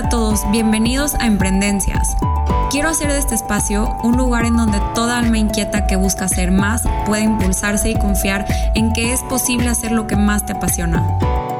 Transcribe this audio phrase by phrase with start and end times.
[0.00, 2.16] A todos, bienvenidos a Emprendencias.
[2.70, 6.52] Quiero hacer de este espacio un lugar en donde toda alma inquieta que busca hacer
[6.52, 11.06] más pueda impulsarse y confiar en que es posible hacer lo que más te apasiona.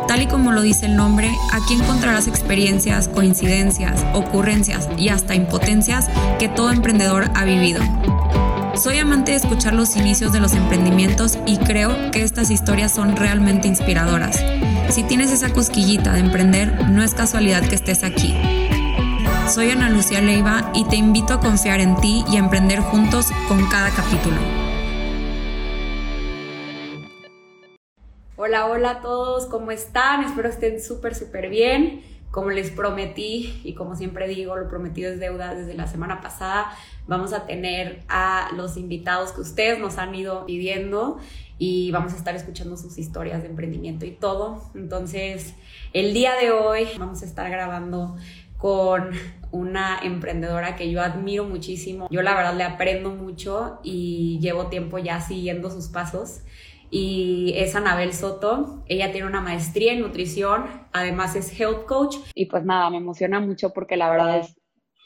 [0.09, 6.09] Tal y como lo dice el nombre, aquí encontrarás experiencias, coincidencias, ocurrencias y hasta impotencias
[6.39, 7.83] que todo emprendedor ha vivido.
[8.75, 13.17] Soy amante de escuchar los inicios de los emprendimientos y creo que estas historias son
[13.17, 14.43] realmente inspiradoras.
[14.91, 18.35] Si tienes esa cosquillita de emprender, no es casualidad que estés aquí.
[19.49, 23.27] Soy Ana Lucía Leiva y te invito a confiar en ti y a emprender juntos
[23.47, 24.37] con cada capítulo.
[28.35, 30.25] Hola, hola a todos, ¿cómo están?
[30.25, 32.03] Espero estén súper, súper bien.
[32.33, 36.73] Como les prometí y como siempre digo, lo prometido es deuda desde la semana pasada,
[37.07, 41.19] vamos a tener a los invitados que ustedes nos han ido pidiendo
[41.61, 44.63] y vamos a estar escuchando sus historias de emprendimiento y todo.
[44.75, 45.55] Entonces,
[45.93, 48.17] el día de hoy vamos a estar grabando
[48.57, 49.11] con
[49.51, 52.09] una emprendedora que yo admiro muchísimo.
[52.11, 56.41] Yo la verdad le aprendo mucho y llevo tiempo ya siguiendo sus pasos.
[56.91, 58.83] Y es Anabel Soto.
[58.87, 62.17] Ella tiene una maestría en nutrición, además es health coach.
[62.35, 64.57] Y pues nada, me emociona mucho porque la verdad es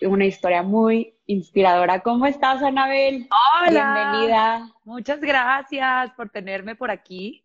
[0.06, 2.00] una historia muy inspiradora.
[2.00, 3.28] ¿Cómo estás, Anabel?
[3.60, 3.94] Hola.
[3.94, 4.72] Bienvenida.
[4.84, 7.44] Muchas gracias por tenerme por aquí.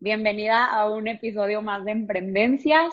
[0.00, 2.92] Bienvenida a un episodio más de Emprendencias.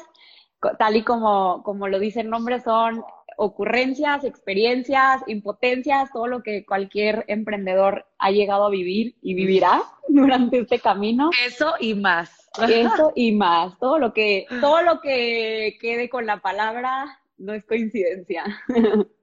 [0.77, 3.03] Tal y como, como lo dice el nombre, son
[3.37, 10.59] ocurrencias, experiencias, impotencias, todo lo que cualquier emprendedor ha llegado a vivir y vivirá durante
[10.59, 11.31] este camino.
[11.47, 12.49] Eso y más.
[12.67, 13.79] Eso y más.
[13.79, 18.43] Todo lo que, todo lo que quede con la palabra no es coincidencia.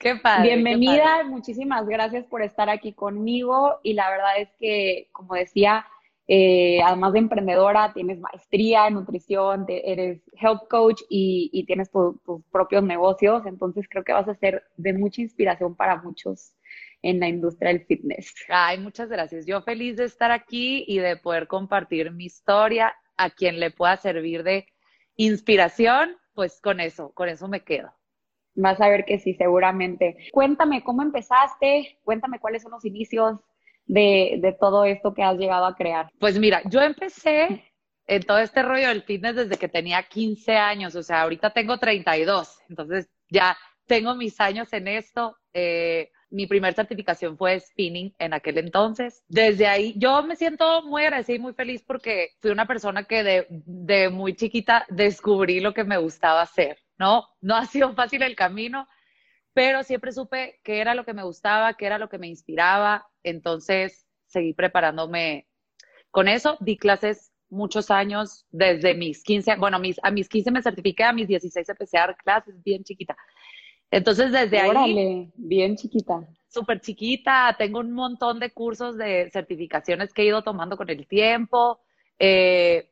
[0.00, 0.54] Qué padre.
[0.54, 5.84] Bienvenida, muchísimas gracias por estar aquí conmigo y la verdad es que, como decía,
[6.26, 12.16] eh, además de emprendedora, tienes maestría en nutrición, eres health coach y, tienes tus
[12.50, 16.54] propios negocios, entonces creo que vas a ser de mucha inspiración para muchos
[17.02, 18.32] en la industria del fitness.
[18.48, 19.44] Ay, muchas gracias.
[19.44, 23.98] Yo feliz de estar aquí y de poder compartir mi historia a quien le pueda
[23.98, 24.66] servir de
[25.16, 27.92] inspiración pues con eso, con eso me quedo.
[28.54, 30.16] Vas a ver que sí, seguramente.
[30.32, 33.38] Cuéntame cómo empezaste, cuéntame cuáles son los inicios
[33.86, 36.10] de, todo esto que has llegado a crear.
[36.18, 37.64] Pues mira, yo empecé
[38.06, 41.78] en todo este rollo del fitness desde que tenía 15 años, o sea, ahorita tengo
[41.78, 43.56] 32, entonces ya
[43.86, 45.36] tengo mis años en esto.
[45.52, 49.24] Eh, mi primera certificación fue spinning en aquel entonces.
[49.28, 53.24] Desde ahí yo me siento muy agradecida y muy feliz porque fui una persona que
[53.24, 57.26] de, de muy chiquita descubrí lo que me gustaba hacer, ¿no?
[57.40, 58.86] No ha sido fácil el camino,
[59.54, 63.08] pero siempre supe qué era lo que me gustaba, qué era lo que me inspiraba.
[63.24, 65.48] Entonces seguí preparándome
[66.10, 66.58] con eso.
[66.60, 71.12] Di clases muchos años, desde mis 15, bueno, mis, a mis 15 me certifiqué, a
[71.14, 73.16] mis 16 empecé a dar clases bien chiquita.
[73.90, 76.20] Entonces, desde Órale, bien chiquita.
[76.48, 81.06] Súper chiquita, tengo un montón de cursos de certificaciones que he ido tomando con el
[81.08, 81.80] tiempo.
[82.18, 82.89] Eh,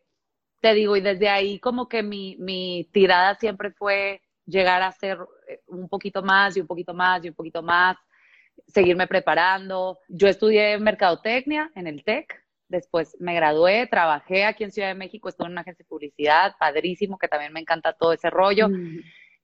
[0.61, 5.19] te digo, y desde ahí como que mi, mi tirada siempre fue llegar a ser
[5.49, 7.97] eh, un poquito más y un poquito más y un poquito más,
[8.67, 9.99] seguirme preparando.
[10.09, 15.29] Yo estudié mercadotecnia en el TEC, después me gradué, trabajé aquí en Ciudad de México,
[15.29, 18.69] estuve en una agencia de publicidad, padrísimo, que también me encanta todo ese rollo.
[18.69, 19.01] Mm.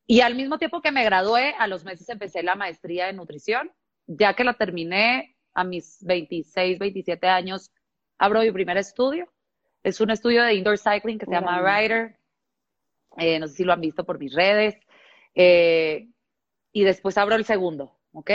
[0.06, 3.72] Y al mismo tiempo que me gradué, a los meses empecé la maestría de nutrición.
[4.06, 7.70] Ya que la terminé a mis 26, 27 años,
[8.18, 9.32] abro mi primer estudio.
[9.84, 12.18] Es un estudio de indoor cycling que se llama Rider.
[13.18, 14.76] Eh, no sé si lo han visto por mis redes.
[15.34, 16.08] Eh,
[16.72, 18.30] y después abro el segundo, ¿ok?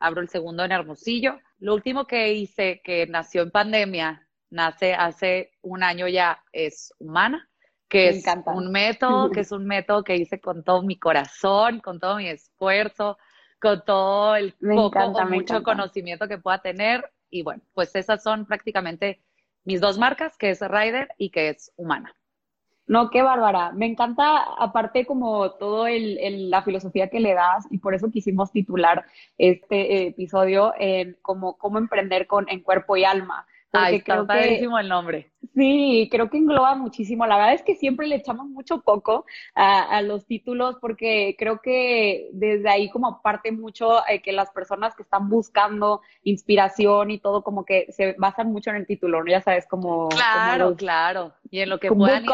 [0.00, 1.38] Abro el segundo en Hermosillo.
[1.58, 7.50] Lo último que hice, que nació en pandemia, nace hace un año ya, es Humana
[7.90, 11.98] que es un método, que es un método que hice con todo mi corazón, con
[11.98, 13.18] todo mi esfuerzo,
[13.60, 17.12] con todo el poco o mucho conocimiento que pueda tener.
[17.28, 19.20] Y bueno, pues esas son prácticamente
[19.64, 22.14] mis dos marcas, que es Rider y que es Humana.
[22.86, 23.70] No, qué bárbara.
[23.70, 28.50] Me encanta, aparte, como todo el, la filosofía que le das, y por eso quisimos
[28.50, 29.04] titular
[29.38, 33.46] este episodio en como cómo emprender con en cuerpo y alma.
[33.72, 35.30] Ay, está padrísimo el nombre.
[35.54, 37.26] Sí, creo que engloba muchísimo.
[37.26, 39.24] La verdad es que siempre le echamos mucho poco
[39.54, 44.94] a, los títulos porque creo que desde ahí como parte mucho eh, que las personas
[44.94, 49.30] que están buscando inspiración y todo como que se basan mucho en el título, ¿no?
[49.30, 50.08] Ya sabes, como...
[50.08, 51.32] Claro, claro.
[51.50, 52.24] Y en lo que puedan.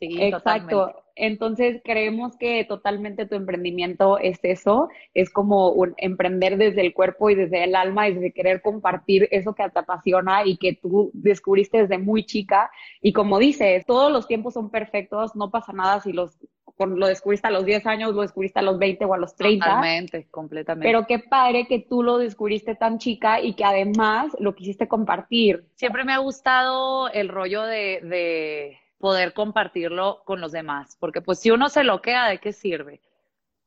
[0.00, 1.04] Sí, Exacto.
[1.14, 7.28] Entonces, creemos que totalmente tu emprendimiento es eso, es como un emprender desde el cuerpo
[7.28, 11.10] y desde el alma y desde querer compartir eso que te apasiona y que tú
[11.12, 12.70] descubriste desde muy chica.
[13.02, 16.38] Y como dices, todos los tiempos son perfectos, no pasa nada si los
[16.78, 19.66] lo descubriste a los 10 años, lo descubriste a los 20 o a los 30.
[19.66, 20.88] Totalmente, completamente.
[20.88, 25.66] Pero qué padre que tú lo descubriste tan chica y que además lo quisiste compartir.
[25.74, 31.40] Siempre me ha gustado el rollo de, de poder compartirlo con los demás, porque pues
[31.40, 33.00] si uno se lo queda, ¿de qué sirve?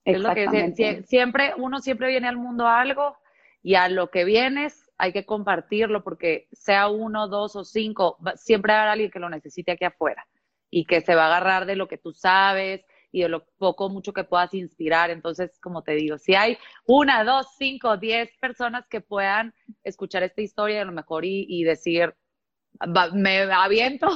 [0.05, 3.17] Es lo que siempre, uno siempre viene al mundo a algo
[3.63, 8.73] y a lo que vienes hay que compartirlo porque sea uno, dos o cinco, siempre
[8.73, 10.27] habrá alguien que lo necesite aquí afuera
[10.69, 13.89] y que se va a agarrar de lo que tú sabes y de lo poco
[13.89, 15.09] mucho que puedas inspirar.
[15.09, 19.53] Entonces, como te digo, si hay una, dos, cinco, diez personas que puedan
[19.83, 22.13] escuchar esta historia a lo mejor y, decir,
[23.13, 24.07] me aviento,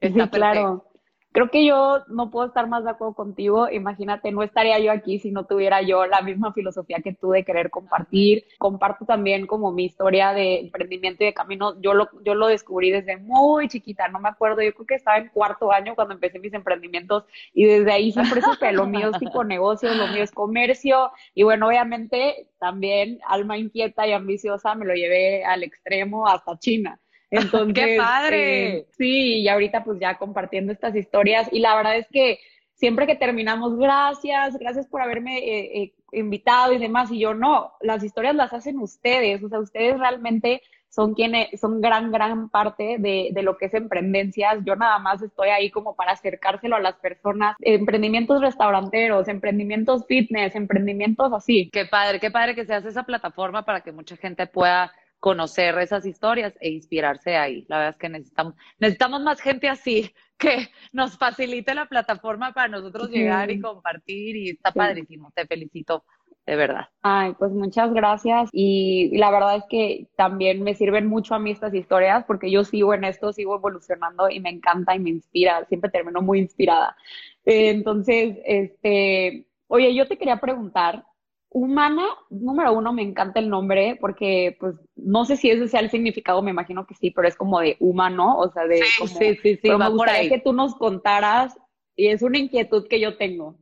[0.00, 0.88] está claro
[1.32, 3.68] creo que yo no puedo estar más de acuerdo contigo.
[3.70, 7.44] Imagínate, no estaría yo aquí si no tuviera yo la misma filosofía que tú de
[7.44, 8.44] querer compartir.
[8.58, 11.80] Comparto también como mi historia de emprendimiento y de camino.
[11.80, 14.62] Yo lo, yo lo descubrí desde muy chiquita, no me acuerdo.
[14.62, 18.40] Yo creo que estaba en cuarto año cuando empecé mis emprendimientos y desde ahí siempre
[18.42, 21.12] supe lo mío es tipo negocios, lo mío es comercio.
[21.34, 27.00] Y bueno, obviamente también alma inquieta y ambiciosa me lo llevé al extremo hasta China.
[27.52, 28.78] Entonces, ¡Qué padre!
[28.78, 32.38] Eh, sí, y ahorita pues ya compartiendo estas historias y la verdad es que
[32.74, 37.72] siempre que terminamos, gracias, gracias por haberme eh, eh, invitado y demás, y yo no,
[37.80, 42.96] las historias las hacen ustedes, o sea, ustedes realmente son quienes, son gran, gran parte
[42.98, 44.58] de, de, lo que es emprendencias.
[44.64, 47.56] Yo nada más estoy ahí como para acercárselo a las personas.
[47.60, 51.68] Emprendimientos restauranteros, emprendimientos fitness, emprendimientos así.
[51.72, 55.76] Qué padre, qué padre que se hace esa plataforma para que mucha gente pueda conocer
[55.78, 57.64] esas historias e inspirarse ahí.
[57.68, 62.68] La verdad es que necesitamos, necesitamos más gente así, que nos facilite la plataforma para
[62.68, 65.32] nosotros llegar y compartir y está padrísimo.
[65.34, 66.04] Te felicito,
[66.46, 66.86] de verdad.
[67.02, 71.50] Ay, pues muchas gracias y la verdad es que también me sirven mucho a mí
[71.50, 75.64] estas historias porque yo sigo en esto, sigo evolucionando y me encanta y me inspira,
[75.64, 76.96] siempre termino muy inspirada.
[77.44, 81.04] entonces, este, oye, yo te quería preguntar,
[81.50, 85.90] Humana, número uno, me encanta el nombre porque, pues, no sé si ese sea el
[85.90, 89.38] significado, me imagino que sí, pero es como de humano, o sea, de sí, sí,
[89.42, 91.58] sí, sí, me gustaría que tú nos contaras
[91.96, 93.56] y es una inquietud que yo tengo.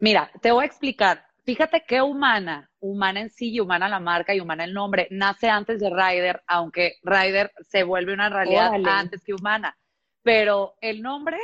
[0.00, 1.24] Mira, te voy a explicar.
[1.44, 5.48] Fíjate que humana, humana en sí y humana la marca y humana el nombre, nace
[5.48, 9.76] antes de Rider, aunque Rider se vuelve una realidad antes que humana.
[10.22, 11.38] Pero el nombre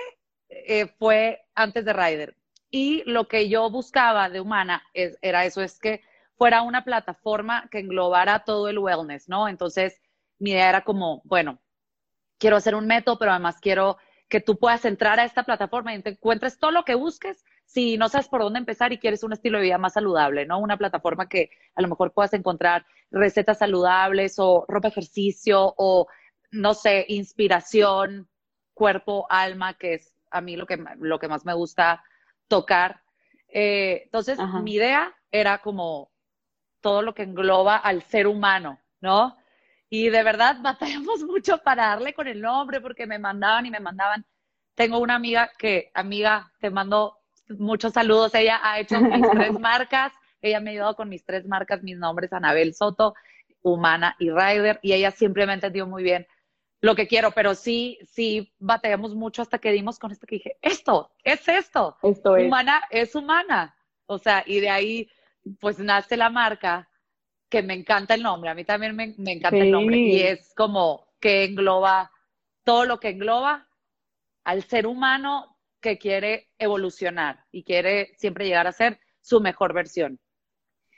[0.48, 2.37] eh, fue antes de Rider.
[2.70, 6.02] Y lo que yo buscaba de Humana es, era eso, es que
[6.36, 9.48] fuera una plataforma que englobara todo el wellness, ¿no?
[9.48, 10.00] Entonces,
[10.38, 11.58] mi idea era como, bueno,
[12.38, 13.98] quiero hacer un método, pero además quiero
[14.28, 17.98] que tú puedas entrar a esta plataforma y te encuentres todo lo que busques si
[17.98, 20.58] no sabes por dónde empezar y quieres un estilo de vida más saludable, ¿no?
[20.58, 26.06] Una plataforma que a lo mejor puedas encontrar recetas saludables o ropa ejercicio o,
[26.50, 28.28] no sé, inspiración,
[28.74, 32.02] cuerpo, alma, que es a mí lo que, lo que más me gusta
[32.48, 33.02] tocar.
[33.48, 36.10] Eh, entonces, mi idea era como
[36.80, 39.36] todo lo que engloba al ser humano, ¿no?
[39.90, 43.80] Y de verdad batallamos mucho para darle con el nombre porque me mandaban y me
[43.80, 44.24] mandaban.
[44.74, 47.18] Tengo una amiga que, amiga, te mando
[47.48, 48.34] muchos saludos.
[48.34, 50.12] Ella ha hecho mis tres marcas.
[50.40, 53.14] Ella me ha ayudado con mis tres marcas, mis nombres, Anabel Soto,
[53.62, 54.78] Humana y Ryder.
[54.82, 56.26] Y ella siempre me entendió muy bien
[56.80, 60.56] lo que quiero, pero sí, sí batallamos mucho hasta que dimos con esto que dije,
[60.62, 61.96] esto, es esto.
[62.02, 62.46] Esto es.
[62.46, 63.76] Humana es humana.
[64.06, 65.10] O sea, y de ahí,
[65.60, 66.88] pues nace la marca,
[67.48, 68.50] que me encanta el nombre.
[68.50, 69.98] A mí también me, encanta el nombre.
[69.98, 72.12] Y es como que engloba
[72.62, 73.68] todo lo que engloba
[74.44, 80.20] al ser humano que quiere evolucionar y quiere siempre llegar a ser su mejor versión.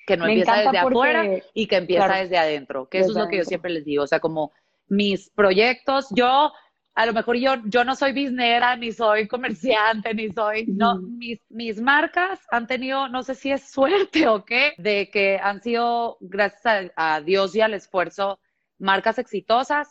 [0.07, 2.89] Que no empieza desde afuera y que empieza desde adentro.
[2.89, 4.03] Que eso es lo que yo siempre les digo.
[4.03, 4.53] O sea, como
[4.91, 6.09] mis proyectos.
[6.15, 6.53] Yo,
[6.95, 11.41] a lo mejor yo, yo no soy biznera, ni soy comerciante, ni soy, no, mis,
[11.49, 16.19] mis marcas han tenido, no sé si es suerte o qué, de que han sido,
[16.21, 18.39] gracias a, Dios y al esfuerzo,
[18.79, 19.89] marcas exitosas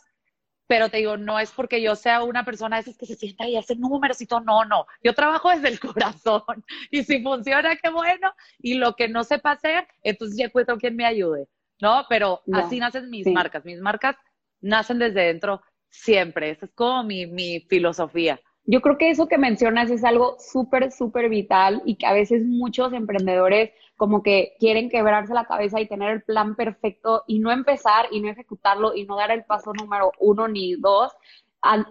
[0.66, 3.44] pero te digo, no es porque yo sea una persona de esas que se sienta
[3.44, 5.80] y hace números y todo, no, no, yo trabajo desde el
[6.14, 6.44] corazón
[6.92, 10.94] y si funciona, qué bueno, y lo que no sepa hacer, entonces ya encuentro quien
[10.94, 11.48] me ayude,
[11.80, 12.06] ¿no?
[12.08, 14.14] Pero así nacen mis marcas, mis marcas
[14.60, 16.50] nacen desde dentro siempre.
[16.50, 18.40] Esa es como mi, mi filosofía.
[18.64, 22.44] Yo creo que eso que mencionas es algo súper, súper vital y que a veces
[22.44, 27.50] muchos emprendedores como que quieren quebrarse la cabeza y tener el plan perfecto y no
[27.50, 31.10] empezar y no ejecutarlo y no dar el paso número uno ni dos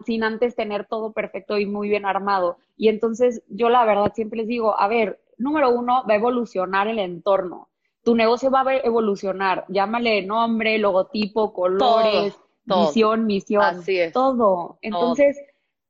[0.06, 2.58] sin antes tener todo perfecto y muy bien armado.
[2.78, 6.88] Y entonces yo la verdad siempre les digo, a ver, número uno, va a evolucionar
[6.88, 7.70] el entorno.
[8.04, 13.84] Tu negocio va a evolucionar, llámale nombre, logotipo, colores visión, misión,
[14.14, 14.78] todo.
[14.82, 15.38] Entonces,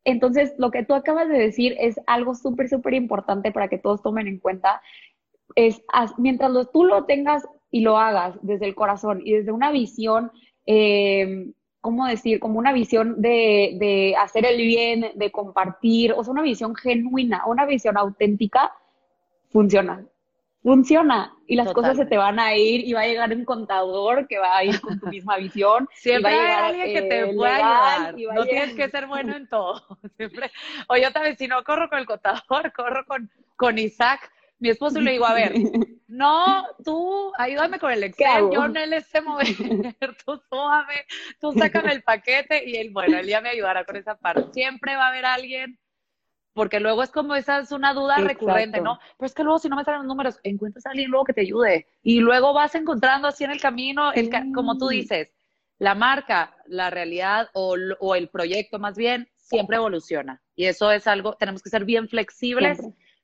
[0.06, 4.02] Entonces, lo que tú acabas de decir es algo súper, súper importante para que todos
[4.02, 4.82] tomen en cuenta.
[5.56, 5.82] Es,
[6.18, 10.32] mientras tú lo tengas y lo hagas desde el corazón y desde una visión,
[10.66, 12.40] eh, ¿cómo decir?
[12.40, 17.44] Como una visión de, de hacer el bien, de compartir, o sea, una visión genuina,
[17.46, 18.72] una visión auténtica,
[19.52, 20.06] funciona
[20.62, 24.28] funciona y las cosas se te van a ir y va a llegar un contador
[24.28, 25.88] que va a ir con tu misma visión.
[25.96, 28.36] Siempre va hay alguien que te pueda ayudar.
[28.36, 29.82] No tienes que ser bueno en todo.
[30.18, 30.52] Siempre.
[30.88, 35.00] O yo también, si no corro con el contador, corro con, con Isaac, mi esposo,
[35.00, 35.54] le digo, a ver,
[36.10, 39.48] no, tú ayúdame con el Excel, yo no le sé mover,
[40.26, 41.06] tú súbame,
[41.40, 44.52] tú sácame el paquete y él, bueno, él ya me ayudará con esa parte.
[44.52, 45.80] Siempre va a haber alguien
[46.54, 49.00] porque luego es como esa es una duda recurrente, ¿no?
[49.18, 51.34] Pero es que luego si no me salen los números, encuentras a alguien luego que
[51.34, 55.34] te ayude y luego vas encontrando así en el camino, el, como tú dices,
[55.78, 61.08] la marca, la realidad o, o, el proyecto más bien siempre evoluciona y eso es
[61.08, 62.80] algo, tenemos que ser bien flexibles.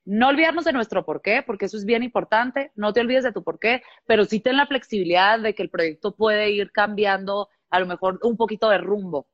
[0.06, 2.70] No olvidarnos de nuestro porqué, porque eso es bien importante.
[2.76, 6.14] No te olvides de tu porqué, pero sí ten la flexibilidad de que el proyecto
[6.14, 9.26] puede ir cambiando a lo mejor un poquito de rumbo.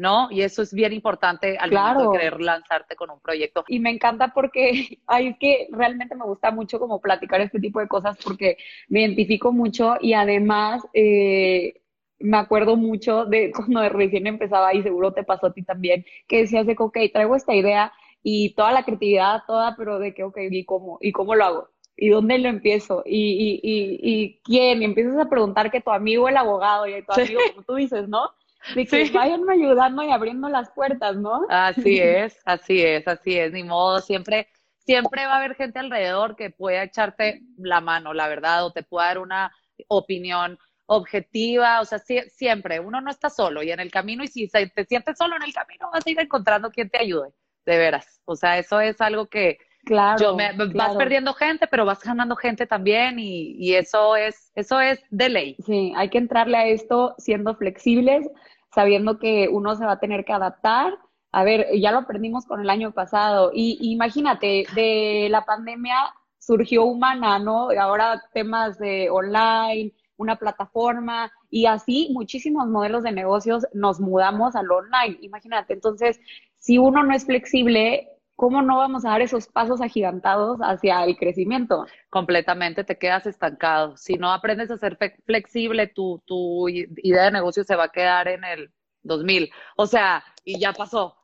[0.00, 0.30] ¿No?
[0.30, 3.64] Y eso es bien importante al momento de querer lanzarte con un proyecto.
[3.68, 7.80] Y me encanta porque, ay, es que realmente me gusta mucho como platicar este tipo
[7.80, 8.56] de cosas porque
[8.88, 11.82] me identifico mucho y además eh,
[12.18, 16.38] me acuerdo mucho de cuando recién empezaba y seguro te pasó a ti también, que
[16.38, 17.92] decías de que, ok, traigo esta idea
[18.22, 20.96] y toda la creatividad, toda, pero de que, ok, ¿y cómo?
[21.02, 21.68] ¿Y cómo lo hago?
[21.94, 23.02] ¿Y dónde lo empiezo?
[23.04, 24.80] ¿Y, y, y, y quién?
[24.80, 28.08] Y empiezas a preguntar que tu amigo el abogado y tu amigo, como tú dices,
[28.08, 28.30] ¿no?
[28.74, 31.46] De que vayan ayudando y abriendo las puertas, ¿no?
[31.48, 34.48] Así es, así es, así es, ni modo, siempre,
[34.78, 38.82] siempre va a haber gente alrededor que pueda echarte la mano, la verdad, o te
[38.82, 39.52] pueda dar una
[39.88, 44.48] opinión objetiva, o sea, siempre, uno no está solo y en el camino, y si
[44.48, 47.28] te sientes solo en el camino, vas a ir encontrando quien te ayude,
[47.64, 50.36] de veras, o sea, eso es algo que, Claro,
[50.74, 55.28] Vas perdiendo gente, pero vas ganando gente también y, y, eso es, eso es de
[55.28, 55.56] ley.
[55.64, 58.28] Sí, hay que entrarle a esto siendo flexibles,
[58.74, 60.94] sabiendo que uno se va a tener que adaptar.
[61.32, 63.52] A ver, ya lo aprendimos con el año pasado.
[63.54, 65.96] Y imagínate, de la pandemia
[66.38, 67.68] surgió humana, ¿no?
[67.78, 74.70] Ahora temas de online, una plataforma y así muchísimos modelos de negocios nos mudamos al
[74.70, 75.18] online.
[75.22, 76.20] Imagínate, entonces,
[76.58, 78.08] si uno no es flexible,
[78.40, 81.84] ¿cómo no vamos a dar esos pasos agigantados hacia el crecimiento?
[82.08, 83.98] Completamente, te quedas estancado.
[83.98, 88.28] Si no aprendes a ser flexible, tu, tu idea de negocio se va a quedar
[88.28, 88.70] en el
[89.02, 89.50] 2000.
[89.76, 91.18] O sea, y ya pasó.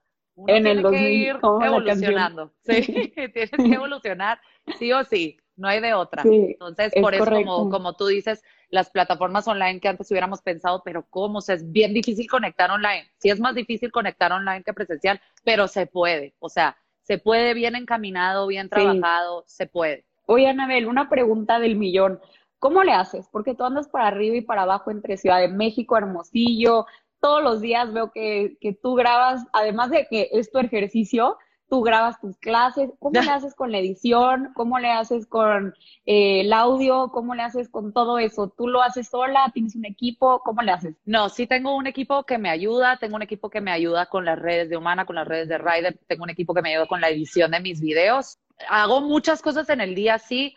[0.47, 2.53] en el 2000, que ir evolucionando.
[2.61, 2.83] Sí,
[3.33, 4.39] tienes que evolucionar,
[4.79, 6.23] sí o sí, no hay de otra.
[6.23, 11.07] Entonces, por eso, como, como tú dices, las plataformas online que antes hubiéramos pensado, pero
[11.09, 11.39] ¿cómo?
[11.39, 13.11] O sea, es bien difícil conectar online.
[13.17, 16.35] Sí es más difícil conectar online que presencial, pero se puede.
[16.41, 16.77] O sea,
[17.07, 20.05] se puede bien encaminado, bien trabajado, se puede.
[20.27, 22.21] Oye, Anabel, una pregunta del millón.
[22.59, 23.29] ¿Cómo le haces?
[23.31, 26.87] Porque tú andas para arriba y para abajo entre Ciudad de México, Hermosillo.
[27.21, 31.83] Todos los días veo que, que tú grabas, además de que es tu ejercicio, tú
[31.83, 34.53] grabas tus clases, ¿cómo le haces con la edición?
[34.55, 37.11] ¿Cómo le haces con eh, el audio?
[37.13, 38.53] ¿Cómo le haces con todo eso?
[38.57, 39.51] ¿Tú lo haces sola?
[39.53, 40.41] ¿Tienes un equipo?
[40.45, 40.95] ¿Cómo le haces?
[41.05, 44.25] No, sí tengo un equipo que me ayuda, tengo un equipo que me ayuda con
[44.25, 46.87] las redes de Humana, con las redes de Rider, tengo un equipo que me ayuda
[46.87, 48.39] con la edición de mis videos.
[48.69, 50.57] Hago muchas cosas en el día, sí,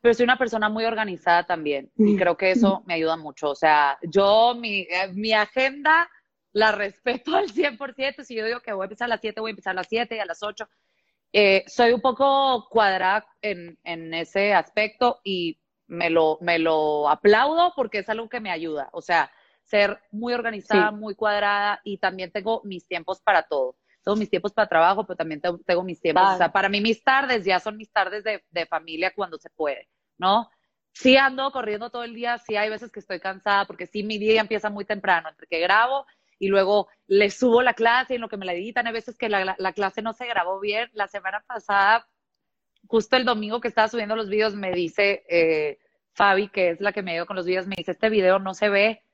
[0.00, 3.50] pero soy una persona muy organizada también y creo que eso me ayuda mucho.
[3.50, 6.08] O sea, yo, mi, eh, mi agenda
[6.52, 8.24] la respeto al 100%.
[8.24, 9.88] Si yo digo que voy a empezar a las 7, voy a empezar a las
[9.88, 10.68] 7 y a las 8.
[11.32, 17.72] Eh, soy un poco cuadrada en, en, ese aspecto y me lo, me lo aplaudo
[17.76, 18.88] porque es algo que me ayuda.
[18.92, 19.30] O sea,
[19.62, 23.76] ser muy organizada, muy cuadrada y también tengo mis tiempos para todo.
[24.02, 26.24] Tengo mis tiempos para trabajo, pero también tengo, mis tiempos.
[26.34, 29.50] O sea, para mí mis tardes ya son mis tardes de, de familia cuando se
[29.50, 29.88] puede,
[30.18, 30.50] ¿no?
[30.92, 34.18] Sí ando corriendo todo el día, sí hay veces que estoy cansada porque sí mi
[34.18, 36.06] día empieza muy temprano, entre que grabo
[36.40, 39.16] y luego le subo la clase y en lo que me la editan, hay veces
[39.16, 40.88] que la, clase no se grabó bien.
[40.94, 42.08] La semana pasada,
[42.88, 45.78] justo el domingo que estaba subiendo los videos, me dice eh,
[46.14, 48.54] Fabi, que es la que me dio con los videos, me dice, este video no
[48.54, 49.04] se ve,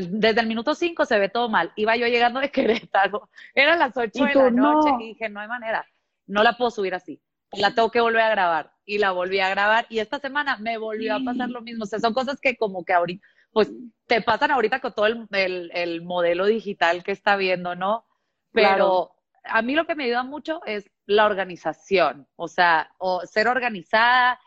[0.00, 1.72] desde el minuto 5 se ve todo mal.
[1.76, 5.48] Iba yo llegando de Querétaro, eran las 8 de la noche y dije, no hay
[5.48, 5.86] manera,
[6.26, 7.20] no la puedo subir así,
[7.52, 8.72] la tengo que volver a grabar.
[8.88, 11.82] Y la volví a grabar y esta semana me volvió a pasar lo mismo.
[11.82, 13.72] O sea, son cosas que como que ahorita, pues
[14.06, 18.04] te pasan ahorita con todo el, modelo digital que está viendo, ¿no?
[18.52, 23.48] Pero a mí lo que me ayuda mucho es la organización, o sea, o ser
[23.48, 24.38] organizada,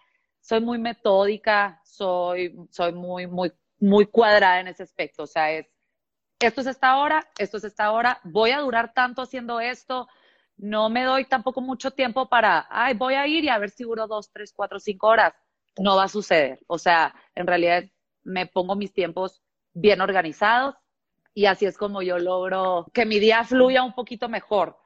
[0.41, 5.65] soy muy metódica, soy, soy muy, muy, muy cuadrada en ese aspecto, o sea, es,
[6.39, 10.07] esto es esta hora, esto es esta hora, voy a durar tanto haciendo esto,
[10.55, 13.85] no me doy tampoco mucho tiempo para, ay, voy a ir y a ver si
[13.85, 15.33] duro dos, tres, cuatro, cinco horas.
[15.79, 16.59] No va a suceder.
[16.67, 17.85] O sea, en realidad
[18.23, 19.41] me pongo mis tiempos
[19.73, 20.75] bien organizados
[21.33, 24.77] y así es como yo logro que mi día fluya un poquito mejor.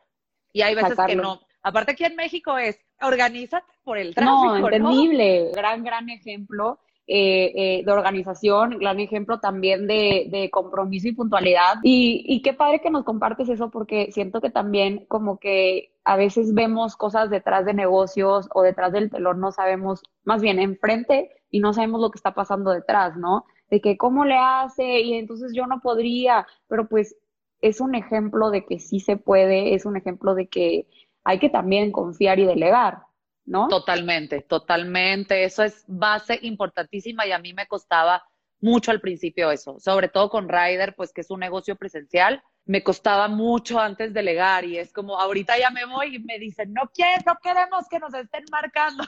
[0.52, 1.42] Y hay veces que no.
[1.64, 4.60] Aparte aquí en México es, organízate por el tráfico.
[4.60, 5.52] No, entendible.
[5.56, 6.80] Gran, gran ejemplo.
[7.06, 11.80] Eh, eh, de organización, gran ejemplo también de, de compromiso y puntualidad.
[11.84, 16.16] Y, y, qué padre que nos compartes eso porque siento que también como que a
[16.16, 21.43] veces vemos cosas detrás de negocios o detrás del telón, no sabemos, más bien enfrente
[21.54, 23.46] y no sabemos lo que está pasando detrás, ¿no?
[23.70, 27.16] De que cómo le hace y entonces yo no podría, pero pues
[27.62, 30.88] es un ejemplo de que sí se puede, es un ejemplo de que
[31.24, 33.04] hay que también confiar y delegar.
[33.46, 33.68] ¿no?
[33.68, 35.44] Totalmente, totalmente.
[35.44, 38.24] Eso es base importantísima y a mí me costaba
[38.60, 42.82] mucho al principio eso, sobre todo con Ryder, pues que es un negocio presencial, me
[42.82, 46.90] costaba mucho antes delegar y es como, ahorita ya me voy y me dicen, no
[46.94, 49.04] quieres, no queremos que nos estén marcando.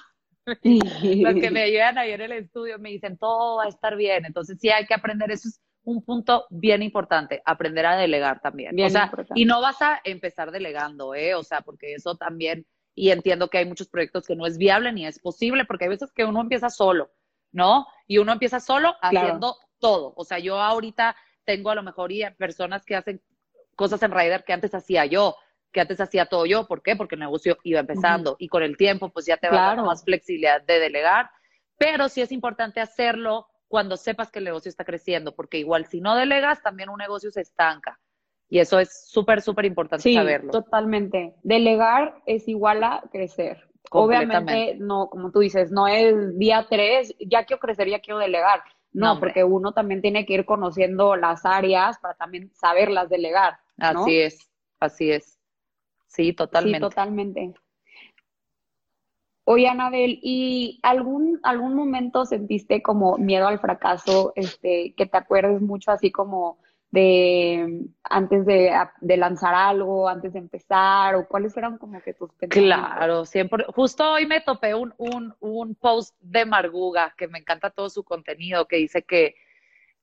[0.64, 4.26] Los que me llegan ahí en el estudio me dicen, todo va a estar bien,
[4.26, 8.80] entonces sí hay que aprender, eso es un punto bien importante, aprender a delegar también.
[8.80, 11.36] o sea, y no vas a empezar delegando, ¿eh?
[11.36, 14.92] O sea, porque eso también y entiendo que hay muchos proyectos que no es viable
[14.94, 17.12] ni es posible, porque hay veces que uno empieza solo,
[17.52, 17.86] ¿no?
[18.08, 20.14] Y uno empieza solo haciendo todo.
[20.16, 23.22] O sea, yo ahorita tengo a lo mejor personas que hacen
[23.76, 25.36] cosas en Rider que antes hacía yo,
[25.76, 26.68] que antes hacía todo yo.
[26.68, 26.96] ¿Por qué?
[26.96, 30.06] Porque el negocio iba empezando y con el tiempo pues ya te va dando más
[30.06, 31.30] flexibilidad de delegar,
[31.78, 36.00] pero sí es importante hacerlo cuando sepas que el negocio está creciendo, porque igual si
[36.00, 38.00] no delegas, también un negocio se estanca.
[38.48, 40.52] Y eso es súper, súper importante sí, saberlo.
[40.52, 41.36] Totalmente.
[41.44, 43.68] Delegar es igual a crecer.
[43.92, 48.64] Obviamente, no, como tú dices, no es día tres, ya quiero crecer, ya quiero delegar.
[48.94, 53.58] No, porque uno también tiene que ir conociendo las áreas para también saberlas delegar.
[53.78, 55.35] Así es, así es.
[56.16, 56.78] Sí, totalmente.
[56.78, 57.54] Sí, totalmente.
[59.48, 65.62] Oye, Anabel, ¿y algún, algún momento sentiste como miedo al fracaso, este, que te acuerdes
[65.62, 66.58] mucho así como
[66.90, 68.72] de antes de,
[69.18, 72.88] lanzar algo, antes de empezar, o cuáles eran como que tus pensamientos?
[72.88, 73.66] Claro, siempre.
[73.76, 78.04] Justo hoy me topé un, un, un post de Marguga, que me encanta todo su
[78.04, 79.36] contenido, que dice que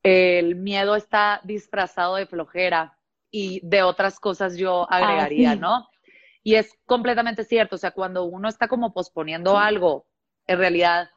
[0.02, 2.98] el miedo está disfrazado de flojera
[3.30, 5.88] y de otras cosas yo ah, agregaría, ¿no?
[6.42, 10.06] Y es completamente cierto, o sea, cuando uno está como posponiendo algo,
[10.46, 11.10] en realidad,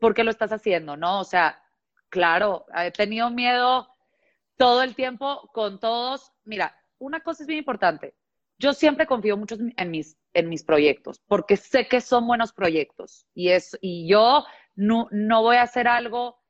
[0.00, 1.20] ¿por qué lo estás haciendo, no?
[1.20, 1.62] O sea,
[2.08, 3.88] claro, he tenido miedo
[4.56, 6.32] todo el tiempo con todos.
[6.44, 8.14] Mira, una cosa es bien importante.
[8.58, 13.26] Yo siempre confío mucho en mis, en mis proyectos, porque sé que son buenos proyectos.
[13.34, 16.40] Y, es, y yo no, no voy a hacer algo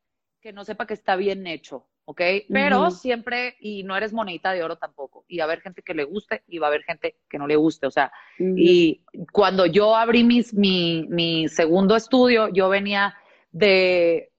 [0.40, 2.20] que no sepa que está bien hecho, ¿ok?
[2.48, 5.24] Pero siempre, y no eres monedita de oro tampoco.
[5.28, 7.46] Y va a haber gente que le guste y va a haber gente que no
[7.46, 7.86] le guste.
[7.86, 13.14] O sea, y cuando yo abrí mis, mi, mi segundo estudio, yo venía
[13.50, 14.32] de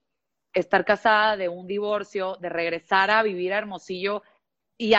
[0.53, 4.23] estar casada, de un divorcio, de regresar a vivir a Hermosillo
[4.77, 4.93] y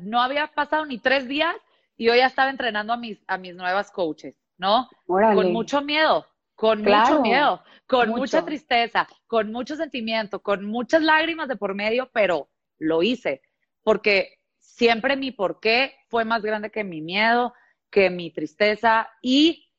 [0.00, 1.54] no había pasado ni tres días
[1.96, 4.88] y yo ya estaba entrenando a mis, a mis nuevas coaches, ¿no?
[5.06, 6.26] Con mucho miedo,
[6.62, 12.08] con mucho miedo, con mucha tristeza, con mucho sentimiento, con muchas lágrimas de por medio,
[12.12, 13.42] pero lo hice
[13.82, 17.52] porque siempre mi porqué fue más grande que mi miedo,
[17.90, 19.72] que mi tristeza y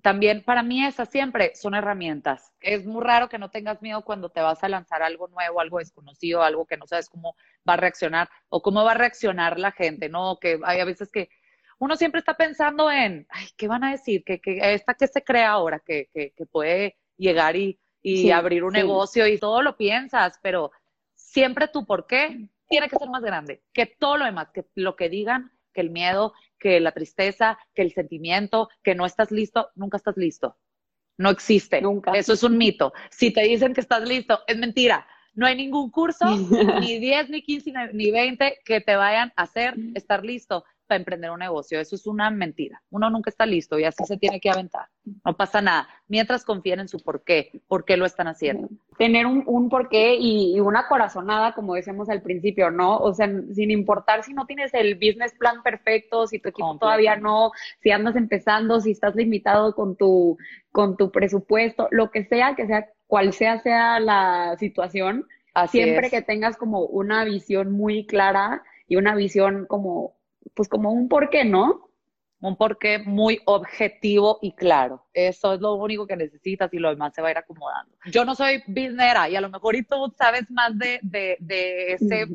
[0.00, 2.52] también para mí esas siempre son herramientas.
[2.60, 5.78] Es muy raro que no tengas miedo cuando te vas a lanzar algo nuevo, algo
[5.78, 7.34] desconocido, algo que no sabes cómo
[7.68, 10.38] va a reaccionar o cómo va a reaccionar la gente, ¿no?
[10.40, 11.30] Que hay a veces que
[11.78, 14.24] uno siempre está pensando en, ay, ¿qué van a decir?
[14.24, 18.72] ¿Que, esta que se crea ahora, que, que, que puede llegar y, y abrir un
[18.72, 20.72] negocio y todo lo piensas, pero
[21.14, 24.96] siempre tu por qué tiene que ser más grande que todo lo demás, que lo
[24.96, 29.70] que digan, que el miedo, que la tristeza, que el sentimiento, que no estás listo,
[29.74, 30.56] nunca estás listo.
[31.18, 31.80] No existe.
[31.80, 32.12] Nunca.
[32.12, 32.92] Eso es un mito.
[33.10, 35.06] Si te dicen que estás listo, es mentira.
[35.34, 36.24] No hay ningún curso,
[36.80, 40.64] ni 10, ni 15, ni 20, que te vayan a hacer estar listo
[40.96, 41.80] emprender un negocio.
[41.80, 42.82] Eso es una mentira.
[42.90, 44.86] Uno nunca está listo y así se tiene que aventar.
[45.24, 45.88] No pasa nada.
[46.08, 48.68] Mientras confíen en su por qué, por qué lo están haciendo.
[48.98, 52.98] Tener un, un porqué y, una corazonada, como decíamos al principio, ¿no?
[52.98, 57.16] O sea, sin importar si no tienes el business plan perfecto, si tu equipo todavía
[57.16, 57.50] no,
[57.80, 60.36] si andas empezando, si estás limitado con tu,
[60.70, 65.26] con tu presupuesto, lo que sea, que sea, cual sea sea la situación,
[65.68, 70.16] siempre que tengas como una visión muy clara y una visión como
[70.54, 71.88] pues como un porqué, ¿no?
[72.40, 75.06] Un porqué muy objetivo y claro.
[75.14, 77.96] Eso es lo único que necesitas y lo demás se va a ir acomodando.
[78.06, 81.92] Yo no soy businessera y a lo mejor y tú sabes más de, de, de
[81.92, 82.26] ese,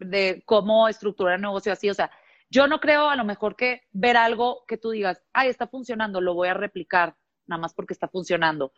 [0.00, 1.88] de cómo estructurar el negocio así.
[1.88, 2.10] O sea,
[2.50, 6.20] yo no creo a lo mejor que ver algo que tú digas, ay, está funcionando,
[6.20, 7.16] lo voy a replicar,
[7.46, 8.72] nada más porque está funcionando.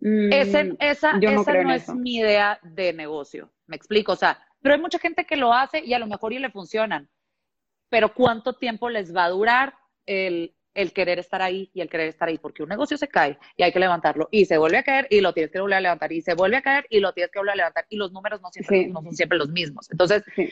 [0.00, 1.94] Mm, Ese- esa no esa no es eso.
[1.94, 5.84] mi idea de negocio, me explico, o sea, pero hay mucha gente que lo hace
[5.84, 7.08] y a lo mejor y le funcionan,
[7.88, 9.74] pero ¿cuánto tiempo les va a durar
[10.06, 12.38] el, el querer estar ahí y el querer estar ahí?
[12.38, 15.20] Porque un negocio se cae y hay que levantarlo y se vuelve a caer y
[15.20, 17.38] lo tienes que volver a levantar y se vuelve a caer y lo tienes que
[17.38, 18.86] volver a levantar y los números no, siempre, Sí.
[18.90, 19.90] no son siempre los mismos.
[19.90, 20.48] Entonces, Sí.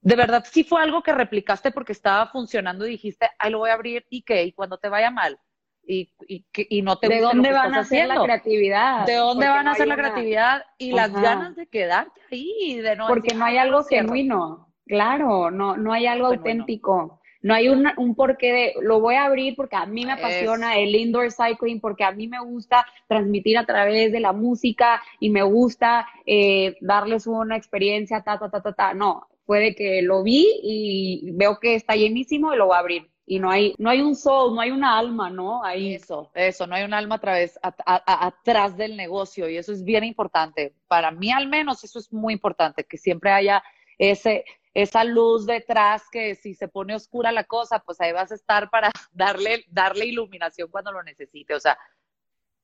[0.00, 3.70] de verdad sí fue algo que replicaste porque estaba funcionando y dijiste, ay, lo voy
[3.70, 5.38] a abrir y qué, y cuando te vaya mal
[5.84, 9.04] y, y, y no te ¿De lo dónde que van a hacer la creatividad?
[9.04, 12.20] ¿De dónde Porque van no a hacer la una- creatividad y las ganas de quedarte
[12.30, 14.06] ahí y de no Porque decir, no hay "Ah, algo no cierro"?
[14.08, 14.71] genuino.
[14.86, 17.20] Claro, no, no hay algo auténtico.
[17.42, 20.78] No hay una- un porqué de lo voy a abrir porque a mí me apasiona
[20.78, 25.28] el indoor cycling, porque a mí me gusta transmitir a través de la música y
[25.30, 28.94] me gusta eh, darles una experiencia, ta, ta, ta, ta, ta.
[28.94, 33.10] No, puede que lo vi y veo que está llenísimo y lo voy a abrir.
[33.26, 35.64] Y no hay, no hay un soul, no hay una alma, ¿no?
[35.64, 35.94] Ahí.
[35.94, 39.56] Eso, eso, no hay un alma a través, a- a- a- atrás del negocio y
[39.56, 40.74] eso es bien importante.
[40.86, 43.62] Para mí al menos eso es muy importante, que siempre haya
[43.98, 48.36] ese, esa luz detrás que si se pone oscura la cosa, pues ahí vas a
[48.36, 51.54] estar para darle, darle iluminación cuando lo necesite.
[51.54, 51.78] O sea,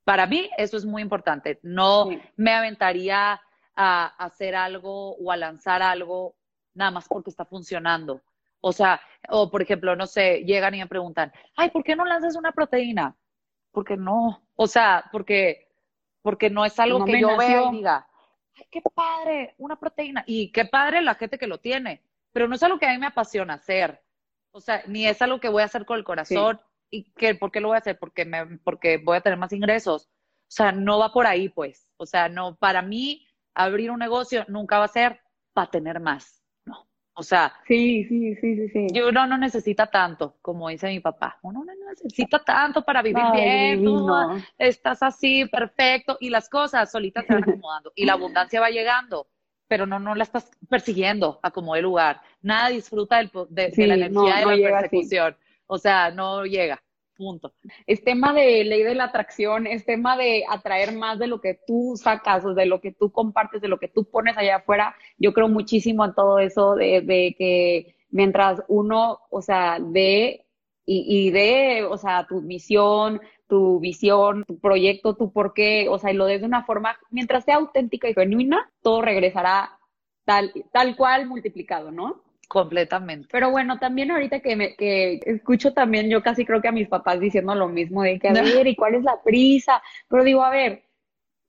[0.03, 1.59] para mí eso es muy importante.
[1.61, 2.19] No Sí.
[2.35, 3.39] me aventaría
[3.75, 6.35] a hacer algo o a lanzar algo
[6.73, 8.21] nada más porque está funcionando.
[8.61, 12.03] O sea, o por ejemplo, no sé, llegan y me preguntan, ay, ¿por qué no
[12.05, 13.15] lanzas una proteína?
[13.71, 15.69] Porque no, o sea, porque,
[16.21, 18.07] porque no es algo No que yo vea y diga,
[18.59, 20.23] ay, qué padre, una proteína.
[20.27, 22.97] Y qué padre la gente que lo tiene, pero no es algo que a mí
[22.97, 24.01] me apasiona hacer.
[24.51, 26.59] O sea, ni es algo que voy a hacer con el corazón.
[26.91, 27.99] ¿Y que, por qué lo voy a hacer?
[27.99, 30.05] Porque, me, porque voy a tener más ingresos.
[30.07, 31.91] O sea, no va por ahí, pues.
[31.97, 35.21] O sea, no, para mí, abrir un negocio nunca va a ser
[35.53, 36.38] para tener más.
[37.19, 37.21] No.
[37.21, 38.87] O sea, Sí, sí, sí, sí, sí.
[38.93, 41.37] y uno no necesita tanto, como dice mi papá.
[41.41, 43.41] Uno no necesita tanto para vivir Ay,
[43.77, 43.83] bien.
[43.83, 44.37] tú divino.
[44.57, 46.17] estás así, perfecto.
[46.19, 47.91] Y las cosas solitas se van acomodando.
[47.95, 49.27] Y la abundancia va llegando.
[49.67, 52.21] Pero no, no la estás persiguiendo a como de lugar.
[52.41, 54.81] Nada disfruta del de, de la no, energía no de la así.
[54.89, 55.37] persecución.
[55.67, 56.81] O sea, no llega.
[57.19, 57.51] Punto.
[57.85, 61.59] es tema de ley de la atracción, es tema de atraer más de lo que
[61.67, 64.95] tú sacas, de lo que tú compartes, de lo que tú pones allá afuera.
[65.17, 70.45] Yo creo muchísimo en todo eso de, de que mientras uno, o sea, dé
[70.85, 76.15] y, dé, o sea, tu misión, tu visión, tu proyecto, tu porqué, o sea, y
[76.15, 79.77] lo des de una forma, mientras sea auténtica y genuina, todo regresará
[80.23, 82.23] tal, tal cual multiplicado, ¿no?
[82.49, 83.27] Completamente.
[83.31, 86.87] Pero bueno, también ahorita que, me, que escucho también, yo casi creo que a mis
[86.87, 89.83] papás diciendo lo mismo, de que a ver, ¿y cuál es la prisa?
[90.07, 90.81] Pero digo, a ver,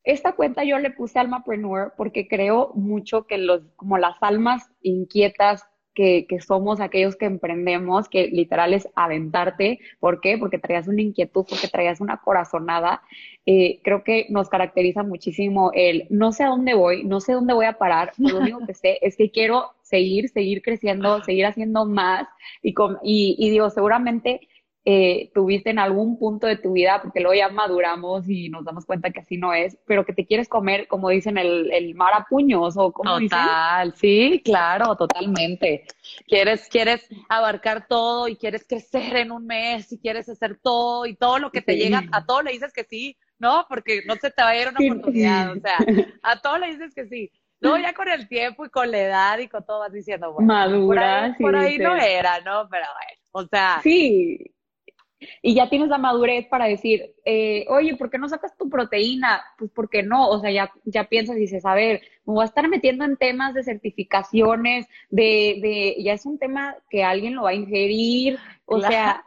[0.04, 5.64] esta cuenta yo le puse Almapreneur porque creo mucho que los, como las almas inquietas
[5.94, 9.78] que, que somos aquellos que emprendemos, que literal es aventarte.
[10.00, 10.36] ¿Por qué?
[10.36, 13.00] Porque traías una inquietud, porque traías una corazonada.
[13.46, 17.54] Eh, creo que nos caracteriza muchísimo el no sé a dónde voy, no sé dónde
[17.54, 21.84] voy a parar, lo único que sé es que quiero seguir, seguir creciendo, seguir haciendo
[21.84, 22.26] más
[22.62, 24.48] y, con, y, y digo, seguramente
[24.86, 28.86] eh, tuviste en algún punto de tu vida, porque luego ya maduramos y nos damos
[28.86, 32.14] cuenta que así no es, pero que te quieres comer, como dicen, el, el mar
[32.14, 33.38] a puños o como dicen.
[33.38, 35.84] Total, sí, claro, totalmente.
[36.26, 41.14] Quieres, quieres abarcar todo y quieres crecer en un mes y quieres hacer todo y
[41.14, 41.80] todo lo que te Sí.
[41.80, 43.66] llega, a todo le dices que sí, ¿no?
[43.68, 45.76] Porque no se te va a ir una oportunidad, o sea,
[46.22, 47.30] a todo le dices que sí.
[47.60, 50.52] Luego ya con el tiempo y con la edad y con todo vas diciendo, bueno,
[50.52, 52.68] Maduras por ahí, y por ahí no era, ¿no?
[52.70, 54.54] Pero bueno, o sea, Sí.
[55.42, 59.42] Y ya tienes la madurez para decir, eh, oye, ¿por qué no sacas tu proteína?
[59.58, 62.46] Pues porque no, o sea, ya, ya piensas y dices, a ver, me voy a
[62.46, 67.42] estar metiendo en temas de certificaciones, de, de, ya es un tema que alguien lo
[67.42, 69.22] va a ingerir, o sea,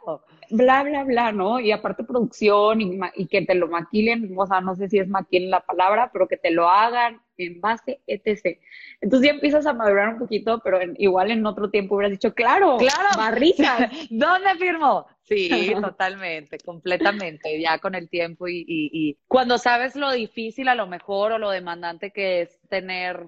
[0.50, 1.60] bla, bla, bla, ¿no?
[1.60, 5.06] Y aparte producción y, y que te lo maquilen, o sea, no sé si es
[5.06, 8.58] maquilen la palabra, pero que te lo hagan, envase, etc.
[9.00, 12.34] Entonces ya empiezas a madurar un poquito, pero en- igual en otro tiempo hubieras dicho,
[12.34, 13.08] claro, Claro.
[13.16, 13.90] barritas.
[14.10, 15.06] ¿Dónde firmo?
[15.22, 15.48] Sí,
[15.80, 20.86] totalmente, completamente, ya con el tiempo y, y, y cuando sabes lo difícil a lo
[20.86, 23.26] mejor o lo demandante que es tener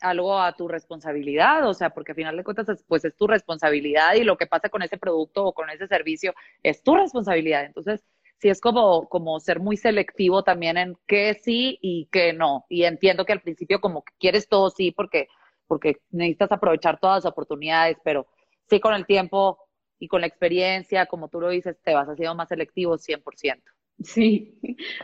[0.00, 3.26] algo a tu responsabilidad, o sea, porque al final de cuentas es, pues es tu
[3.26, 7.64] responsabilidad y lo que pasa con ese producto o con ese servicio es tu responsabilidad.
[7.64, 8.04] Entonces,
[8.38, 12.66] sí es como, como ser muy selectivo también en qué sí y qué no.
[12.68, 15.28] Y entiendo que al principio como que quieres todo sí porque,
[15.66, 18.26] porque necesitas aprovechar todas las oportunidades, pero
[18.68, 19.58] sí con el tiempo
[19.98, 23.62] y con la experiencia, como tú lo dices, te vas haciendo más selectivo 100%.
[24.02, 24.54] Sí,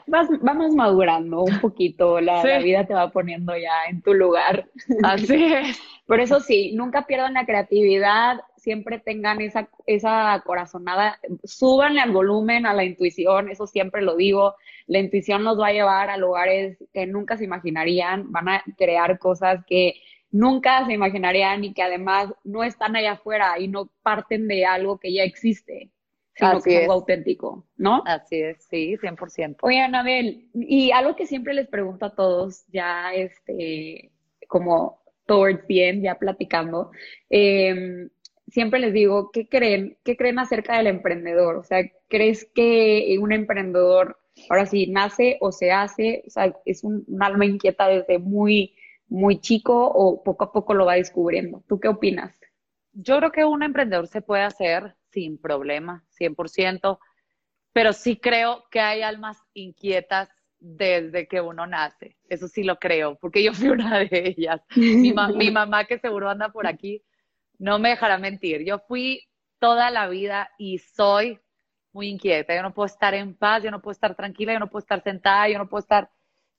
[0.07, 2.49] vas, vamos madurando un poquito, la, Sí.
[2.49, 4.69] la vida te va poniendo ya en tu lugar.
[5.03, 5.81] Así es.
[6.07, 12.65] Por eso sí, nunca pierdan la creatividad, siempre tengan esa, esa corazonada, súbanle al volumen,
[12.65, 14.55] a la intuición, eso siempre lo digo,
[14.87, 19.19] la intuición nos va a llevar a lugares que nunca se imaginarían, van a crear
[19.19, 19.95] cosas que
[20.31, 24.99] nunca se imaginarían y que además no están allá afuera y no parten de algo
[24.99, 25.91] que ya existe,
[26.35, 28.05] sino que es algo auténtico, ¿no?
[28.07, 29.57] Así es, sí, 100%.
[29.63, 34.13] Oye, Anabel, y algo que siempre les pregunto a todos, ya este,
[34.47, 36.91] como towards the ya platicando,
[37.29, 38.09] em,
[38.53, 39.99] siempre les digo, ¿qué creen?
[40.05, 41.57] ¿Qué creen acerca del emprendedor?
[41.57, 46.23] O sea, ¿crees que un emprendedor, ahora sí, nace o se hace?
[46.27, 48.75] O sea, es un alma inquieta desde muy
[49.13, 51.63] muy chico o poco a poco lo va descubriendo.
[51.69, 52.35] ¿Tú qué opinas?
[52.93, 56.99] Yo creo que un emprendedor se puede hacer sin problema, 100%,
[57.75, 62.17] pero sí creo que hay almas inquietas desde que uno nace.
[62.29, 64.63] Eso sí lo creo, porque yo fui una de ellas.
[64.77, 67.03] Mi, mi mamá, que seguro anda por aquí,
[67.63, 68.65] no me dejará mentir.
[68.65, 71.39] Yo fui toda la vida y soy
[71.93, 72.55] muy inquieta.
[72.55, 75.03] Yo no puedo estar en paz, yo no puedo estar tranquila, yo no puedo estar
[75.03, 76.11] sentada, yo no puedo estar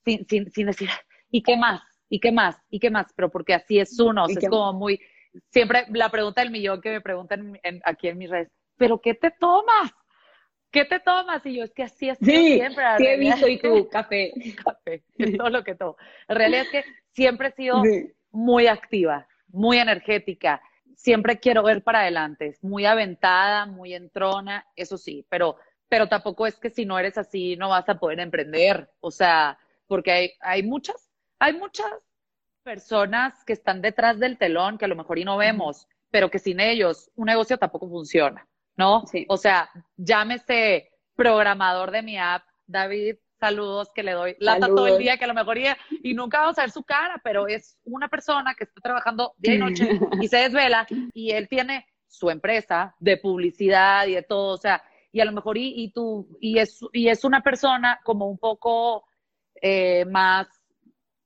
[0.04, 0.88] sin, sin, sin decir,
[1.30, 1.82] ¿y qué más?
[2.08, 2.56] ¿y qué más?
[2.70, 3.12] ¿Y qué más?
[3.16, 5.00] Pero porque así es uno, es como muy,
[5.50, 9.32] siempre la pregunta del millón que me preguntan aquí en mis redes, ¿pero qué te
[9.32, 9.92] tomas?
[10.70, 11.44] ¿Qué te tomas?
[11.46, 12.84] Y yo, es que así es siempre.
[12.98, 14.32] Sí, he visto y tu café.
[14.64, 15.02] Café,
[15.36, 15.96] todo lo que tomo.
[16.28, 17.82] En realidad es que siempre he sido
[18.30, 20.60] muy activa, muy energética,
[20.96, 25.56] siempre quiero ver para adelante, muy aventada, muy entrona, eso sí, pero,
[25.88, 29.58] pero tampoco es que si no eres así no vas a poder emprender, o sea,
[29.86, 31.92] porque hay, hay muchas hay muchas
[32.62, 36.38] personas que están detrás del telón que a lo mejor y no vemos, pero que
[36.38, 39.04] sin ellos un negocio tampoco funciona, ¿no?
[39.06, 39.26] Sí.
[39.28, 44.36] O sea, llámese programador de mi app, David, saludos que le doy.
[44.38, 47.20] Lata todo el día, que a lo mejor y, nunca vamos a ver su cara,
[47.22, 51.48] pero es una persona que está trabajando día y noche y se desvela y él
[51.48, 55.74] tiene su empresa de publicidad y de todo, o sea, y a lo mejor y,
[55.76, 59.04] y tú, y es, y es una persona como un poco
[59.60, 60.48] eh, más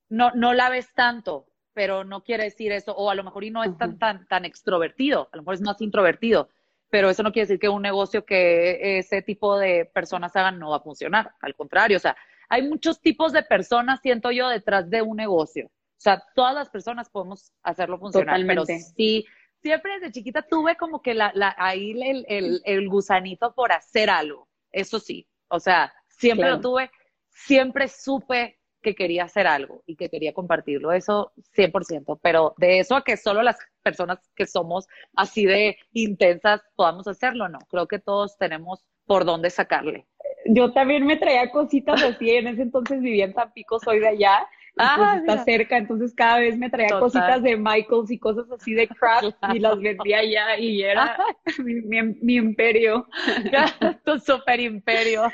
[0.09, 3.51] no, no la ves tanto, pero no quiere decir eso, o a lo mejor y
[3.51, 6.49] no es tan, tan, tan extrovertido, a lo mejor es más introvertido,
[6.91, 10.71] pero eso no quiere decir que un negocio que ese tipo de personas hagan no
[10.71, 12.17] va a funcionar, al contrario, o sea,
[12.49, 15.67] hay muchos tipos de personas, siento yo, detrás de un negocio.
[15.67, 19.27] O sea, todas las personas podemos hacerlo funcionar, pero sí,
[19.61, 24.09] siempre desde chiquita tuve como que la, la, ahí el, el, el, gusanito por hacer
[24.09, 26.91] algo, eso sí, o sea, siempre lo tuve,
[27.29, 28.58] siempre supe
[28.89, 33.17] que quería hacer algo y que quería compartirlo, eso 100%, pero de eso a que
[33.17, 38.85] solo las personas que somos así de intensas podamos hacerlo, no, creo que todos tenemos
[39.07, 40.07] por dónde sacarle.
[40.47, 44.47] Yo también me traía cositas así, en ese entonces vivía en Tampico, soy de allá,
[44.75, 48.75] pues ah, está cerca, entonces cada vez me traía cositas de Michaels y cosas así
[48.75, 51.19] de craft y las vendía allá y era
[51.65, 53.07] mi, mi, imperio.
[54.05, 55.25] tu super imperio.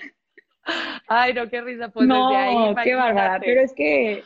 [1.09, 1.89] Ay, no, qué risa.
[1.89, 2.75] Pues no, desde ahí.
[2.85, 3.41] qué bárbara.
[3.41, 4.23] Pero es que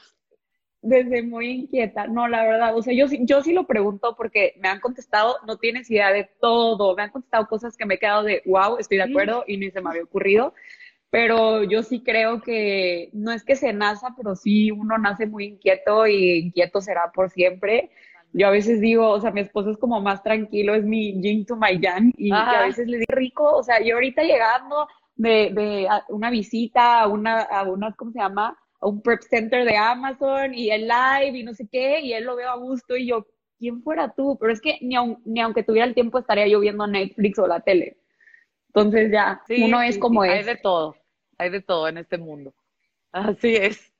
[0.80, 4.68] desde muy inquieta, no, la verdad, o sea, yo, yo sí lo pregunto porque me
[4.68, 8.22] han contestado, no tienes idea de todo, me han contestado cosas que me he quedado
[8.22, 10.54] de, wow, estoy de acuerdo y ni se me había ocurrido,
[11.10, 15.46] pero yo sí creo que no es que se naza, pero sí uno nace muy
[15.46, 17.90] inquieto y inquieto será por siempre.
[18.32, 21.46] Yo a veces digo, o sea, mi esposo es como más tranquilo, es mi yin
[21.46, 24.86] to my yang, y a veces le digo, rico, o sea, yo ahorita llegando,
[25.18, 28.56] de, de una visita a una, a una, ¿cómo se llama?
[28.80, 32.24] A un prep center de Amazon y el live y no sé qué, y él
[32.24, 33.26] lo veo a gusto y yo,
[33.58, 34.38] ¿quién fuera tú?
[34.40, 37.60] Pero es que ni, ni aunque tuviera el tiempo estaría yo viendo Netflix o la
[37.60, 37.98] tele.
[38.68, 40.32] Entonces ya, uno es como es.
[40.32, 40.96] Hay de todo,
[41.36, 42.54] hay de todo en este mundo.
[43.10, 43.92] Así es.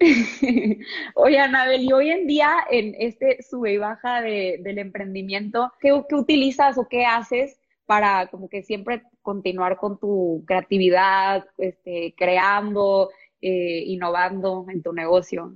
[1.14, 6.02] Oye, Anabel, y hoy en día en este sube y baja de, del emprendimiento, ¿qué,
[6.08, 13.10] ¿qué, utilizas o qué haces para como que siempre continuar con tu creatividad, este, creando,
[13.40, 15.54] eh, innovando en tu negocio?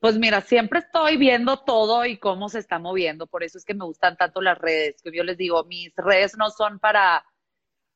[0.00, 3.74] Pues mira, siempre estoy viendo todo y cómo se está moviendo, por eso es que
[3.74, 7.24] me gustan tanto las redes, que yo les digo, mis redes no son para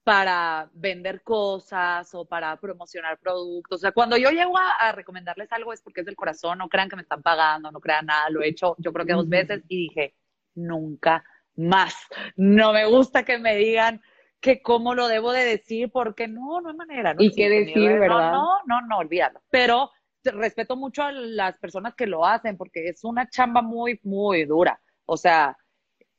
[0.04, 3.76] para vender cosas o para promocionar productos.
[3.76, 6.70] O sea, cuando yo llego a, a, recomendarles algo es porque es del corazón, no
[6.70, 9.28] crean que me están pagando, no crean nada, lo he hecho yo creo que dos
[9.28, 10.14] veces y dije,
[10.54, 11.22] nunca
[11.56, 11.94] más.
[12.36, 14.00] No me gusta que me digan
[14.40, 17.14] que cómo lo debo de decir, porque no, no hay manera.
[17.18, 18.32] y qué decir, ¿verdad?
[18.32, 19.40] No, no, no, olvídalo.
[19.50, 19.90] Pero
[20.24, 24.80] respeto mucho a las personas que lo hacen, porque es una chamba muy, muy dura.
[25.06, 25.56] O sea,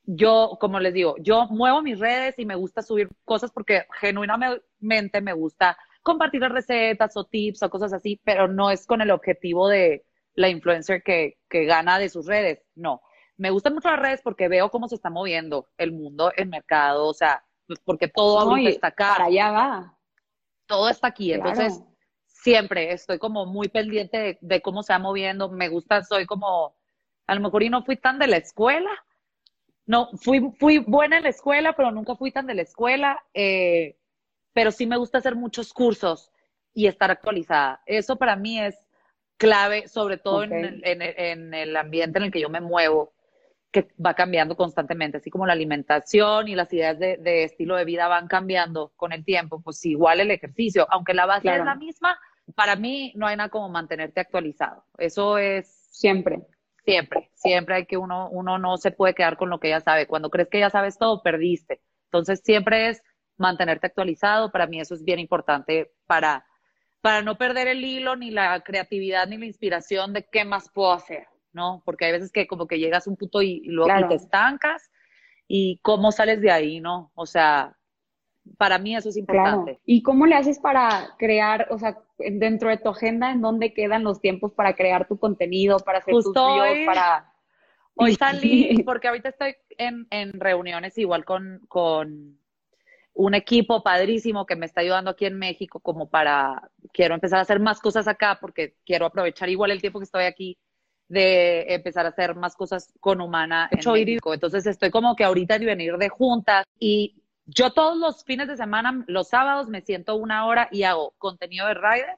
[0.04, 5.20] yo, como les digo, yo muevo mis redes y me gusta subir cosas porque genuinamente
[5.20, 9.68] me gusta compartir recetas o tips o cosas así, pero no es con el objetivo
[9.68, 10.04] de
[10.34, 13.02] la influencer que, que gana de sus redes, no
[13.40, 17.06] me gustan mucho las redes porque veo cómo se está moviendo el mundo, el mercado,
[17.06, 19.98] o sea, pues, porque todo No, ahorita está acá, Para allá va.
[20.66, 21.48] todo está aquí, Claro.
[21.50, 21.80] entonces
[22.26, 26.74] siempre estoy como muy pendiente de, de cómo se va moviendo, me gusta, soy como,
[27.28, 28.90] a lo mejor y no fui tan de la escuela,
[29.86, 33.96] no, fui, fui buena en la escuela, pero nunca fui tan de la escuela, eh,
[34.52, 36.32] pero sí me gusta hacer muchos cursos
[36.74, 37.82] y estar actualizada.
[37.86, 38.76] Eso para mí es
[39.36, 40.58] clave, sobre todo en Ok.
[40.64, 43.12] el- en, el- en el ambiente en el que yo me muevo,
[43.72, 47.84] que va cambiando constantemente, así como la alimentación y las ideas de, de estilo de
[47.84, 51.60] vida van cambiando con el tiempo, pues igual el ejercicio, aunque la base Claro.
[51.60, 52.18] es la misma,
[52.56, 54.84] para mí no hay nada como mantenerte actualizado.
[54.98, 56.40] Eso es Siempre.
[56.84, 60.06] Siempre, siempre hay que uno, uno no se puede quedar con lo que ya sabe.
[60.06, 61.82] Cuando crees que ya sabes todo, perdiste.
[62.06, 63.02] Entonces siempre es
[63.36, 64.50] mantenerte actualizado.
[64.50, 66.46] Para mí eso es bien importante para,
[67.02, 70.92] para no perder el hilo, ni la creatividad, ni la inspiración de qué más puedo
[70.92, 71.82] hacer, ¿no?
[71.84, 74.14] Porque hay veces que como que llegas a un punto y, y luego y te
[74.14, 74.90] estancas
[75.48, 77.10] y cómo sales de ahí, ¿no?
[77.14, 77.76] O sea,
[78.56, 79.48] para mí eso es Claro.
[79.50, 79.80] importante.
[79.84, 84.04] ¿Y cómo le haces para crear, o sea, dentro de tu agenda, en dónde quedan
[84.04, 87.26] los tiempos para crear tu contenido, para hacer tus Justo reels, hoy- para...
[87.96, 92.38] Hoy salí, porque ahorita estoy en, en reuniones igual con, con
[93.12, 97.42] un equipo padrísimo que me está ayudando aquí en México como para, quiero empezar a
[97.42, 100.56] hacer más cosas acá porque quiero aprovechar igual el tiempo que estoy aquí
[101.10, 104.32] de empezar a hacer más cosas con Humana en Hecho, México.
[104.32, 108.56] Entonces estoy como que ahorita en venir de juntas y yo todos los fines de
[108.56, 112.16] semana, los sábados me siento una hora y hago contenido de rider,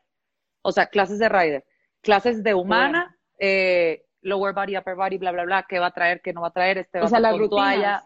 [0.61, 1.65] o sea, clases de rider,
[2.03, 6.21] clases de Humana, eh, lower body, upper body, bla, bla, bla, qué va a traer,
[6.21, 7.49] qué no va a traer, este va O sea, a rutinas.
[7.49, 8.03] toalla.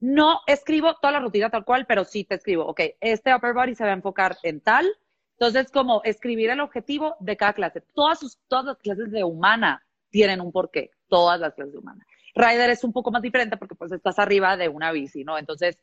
[0.00, 3.74] No escribo toda la rutina tal cual, pero sí te escribo, ok, este upper body
[3.74, 4.86] se va a enfocar en tal.
[5.38, 7.82] Entonces, como escribir el objetivo de cada clase.
[7.94, 9.85] Todas, sus, todas las clases de humana
[10.16, 12.06] tienen un porqué, todas las clases de humana.
[12.34, 15.36] Rider es un poco más diferente porque pues estás arriba de una bici, ¿no?
[15.36, 15.78] Entonces,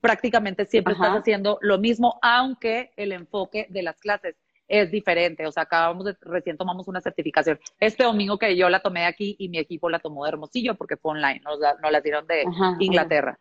[0.00, 1.04] prácticamente siempre Ajá.
[1.04, 4.34] estás haciendo lo mismo, aunque el enfoque de las clases
[4.66, 5.46] es diferente.
[5.46, 7.60] O sea, acabamos de, recién tomamos una certificación.
[7.78, 10.96] Este domingo que yo la tomé aquí y mi equipo la tomó de Hermosillo porque
[10.96, 12.76] fue online, nos la, nos la dieron de Ajá, ajá.
[12.80, 13.38] Inglaterra.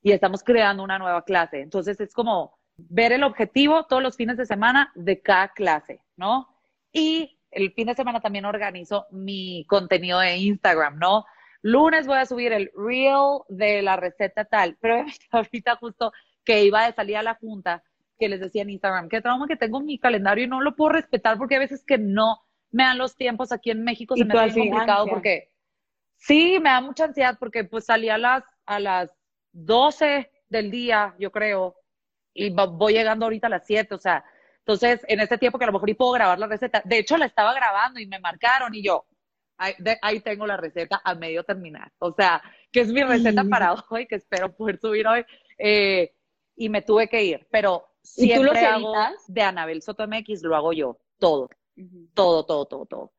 [0.00, 1.60] Y estamos creando una nueva clase.
[1.60, 6.48] Entonces es como ver el objetivo todos los fines de semana de cada clase, ¿no?
[6.92, 11.24] Y el fin de semana también organizo mi contenido de Instagram, ¿no?
[11.62, 16.12] Lunes voy a subir el reel de la receta tal, pero ahorita justo
[16.44, 17.82] que iba de salir a la junta,
[18.18, 20.76] que les decía en Instagram, qué trauma que tengo en mi calendario y no lo
[20.76, 24.24] puedo respetar porque a veces que no me dan los tiempos aquí en México, se
[24.24, 25.12] me hace complicado ansia.
[25.12, 25.50] porque
[26.16, 29.10] sí, me da mucha ansiedad porque pues salí a las, a las
[29.52, 31.76] 12 del día, yo creo,
[32.32, 34.24] y voy llegando ahorita a las 7, o sea,
[34.60, 37.16] entonces en ese tiempo que a lo mejor y puedo grabar la receta, de hecho
[37.16, 39.04] la estaba grabando y me marcaron y yo,
[39.58, 42.42] ahí, de- ahí tengo la receta a medio terminar, o sea,
[42.72, 45.24] que es mi receta para hoy, que espero poder subir hoy,
[45.58, 46.14] eh,
[46.56, 49.24] y me tuve que ir, pero ¿Y tú los siempre hago editas?
[49.28, 52.08] de Anabel Soto MX, lo hago yo, todo, Ujú.
[52.14, 53.12] todo, todo, todo, todo.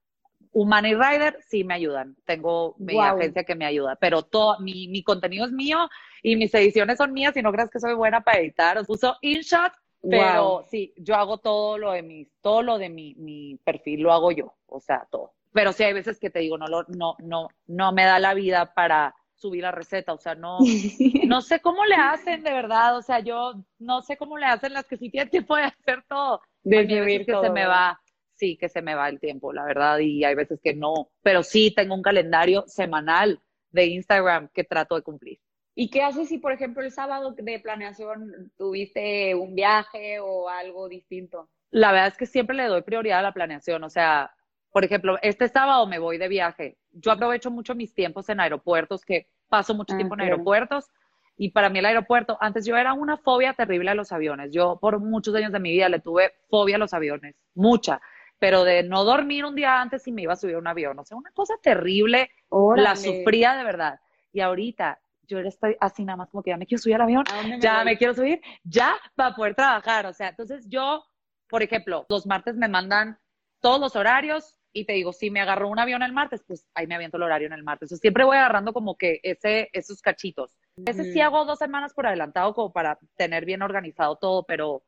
[0.54, 2.18] Humana y Rider sí me ayudan.
[2.26, 3.16] Tengo mi Guau.
[3.16, 5.88] agencia que me ayuda, pero todo mi, mi contenido es mío
[6.22, 8.78] y mis ediciones son mías y no creas que soy buena para editar.
[8.78, 9.72] Os uso InShot,
[10.10, 14.12] pero sí, yo hago todo lo de mi, todo lo de mi, mi perfil lo
[14.12, 15.34] hago yo, o sea, todo.
[15.54, 18.34] Pero sí hay veces que te digo, no lo, no, no, no me da la
[18.34, 20.60] vida para subir la receta, o sea, no,
[21.28, 24.74] no sé cómo le hacen de verdad, o sea, yo no sé cómo le hacen
[24.74, 26.42] las que sí tienen tiempo de hacer todo.
[26.64, 28.00] De subir que todo, se me va,
[28.34, 31.44] sí, que se me va el tiempo, la verdad, y hay veces que no, pero
[31.44, 35.40] sí tengo un calendario semanal de Instagram que trato de cumplir.
[35.76, 40.90] ¿Y qué haces si, por ejemplo, el sábado de planeación tuviste un viaje o algo
[40.90, 41.50] distinto?
[41.72, 44.32] La verdad es que siempre le doy prioridad a la planeación, o sea,
[44.72, 46.78] por ejemplo, este sábado me voy de viaje.
[46.92, 50.34] Yo aprovecho mucho mis tiempos en aeropuertos, que paso mucho Ah, tiempo en claro.
[50.34, 50.90] aeropuertos.
[51.38, 54.52] Y para mí el aeropuerto, antes yo era una fobia terrible a los aviones.
[54.52, 58.02] Yo por muchos años de mi vida le tuve fobia a los aviones, mucha.
[58.40, 61.00] Pero de no dormir un día antes y me iba a subir a un avión.
[61.00, 62.30] O sea, una cosa terrible,
[62.74, 62.98] la Órale.
[62.98, 64.00] sufría de verdad.
[64.34, 67.02] Y ahorita yo ya estoy así nada más como que ya me quiero subir al
[67.02, 67.86] avión, ¿A dónde me ya voy?
[67.86, 70.06] me quiero subir, ya para poder trabajar.
[70.06, 71.04] O sea, entonces yo,
[71.48, 73.18] por ejemplo, los martes me mandan
[73.60, 76.88] todos los horarios y te digo, si me agarró un avión el martes, pues ahí
[76.88, 77.88] me aviento el horario en el martes.
[77.88, 80.58] Entonces, siempre voy agarrando como que ese, esos cachitos.
[80.86, 84.84] Ese sí hago dos semanas por adelantado como para tener bien organizado todo, pero,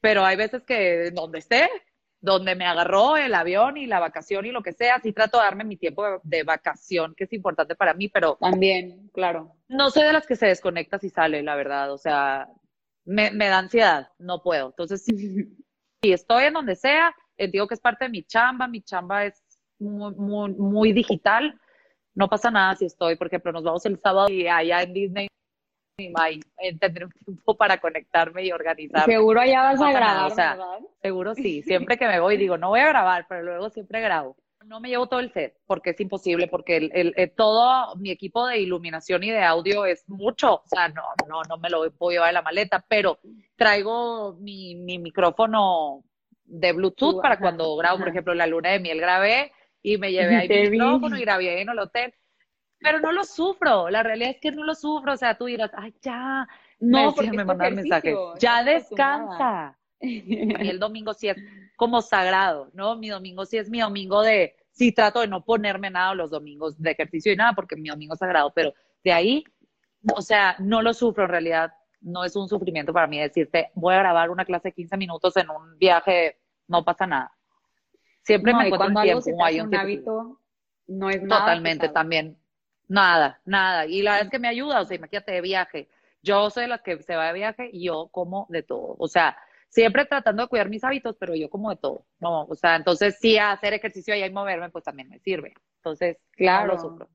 [0.00, 1.68] pero hay veces que donde esté,
[2.24, 5.44] donde me agarró el avión y la vacación y lo que sea, sí trato de
[5.44, 9.54] darme mi tiempo de, de vacación, que es importante para mí, pero También, claro.
[9.68, 11.92] no soy de las que se desconecta si sale, la verdad.
[11.92, 12.48] O sea,
[13.04, 14.68] me, me da ansiedad, no puedo.
[14.68, 15.14] Entonces, si,
[16.02, 19.42] si estoy en donde sea, entiendo que es parte de mi chamba, mi chamba es
[19.78, 21.60] muy, muy, muy digital.
[22.14, 25.28] no pasa nada si estoy, por ejemplo, nos vamos el sábado y allá en Disney
[25.96, 29.12] y tendré un tiempo para conectarme y organizarme.
[29.12, 30.58] Seguro allá vas a grabar, o sea,
[31.00, 34.36] Seguro sí, siempre que me voy digo, no voy a grabar, pero luego siempre grabo.
[34.66, 38.10] No me llevo todo el set porque es imposible, porque el, el, eh, todo mi
[38.10, 41.90] equipo de iluminación y de audio es mucho, o sea, no, no, no me lo
[41.92, 43.18] puedo llevar en la maleta, pero
[43.56, 46.02] traigo mi, mi micrófono
[46.44, 50.36] de Bluetooth para cuando grabo, por ejemplo, la luna de miel grabé y me llevé
[50.36, 52.14] ahí mi micrófono y grabé en el hotel
[52.84, 55.70] pero no lo sufro, la realidad es que no lo sufro, o sea, tú dirás,
[55.74, 56.46] ay, ya,
[56.78, 59.78] no, me, porque me mandan mensajes, ya descansa.
[60.00, 61.36] Y el domingo sí es
[61.76, 62.94] como sagrado, ¿no?
[62.96, 66.78] Mi domingo sí es mi domingo de, sí trato de no ponerme nada los domingos
[66.78, 69.44] de ejercicio y nada, porque mi domingo es sagrado, pero de ahí,
[70.14, 71.72] o sea, no lo sufro en realidad,
[72.02, 75.34] no es un sufrimiento para mí decirte, voy a grabar una clase de 15 minutos
[75.38, 77.32] en un viaje, no pasa nada.
[78.20, 80.38] Siempre me encuentro un tiempo, hay un, hábito,
[80.86, 82.36] no es nada Totalmente, también
[82.88, 83.86] Nada, nada.
[83.86, 85.88] Y la verdad es que me ayuda, o sea, imagínate de viaje.
[86.22, 88.96] Yo soy de las que se va de viaje y yo como de todo.
[88.98, 89.36] O sea,
[89.68, 92.06] siempre tratando de cuidar mis hábitos, pero yo como de todo.
[92.20, 95.54] No, o sea, entonces sí hacer ejercicio y moverme, pues también me sirve.
[95.78, 96.76] Entonces, claro.
[96.76, 97.08] No,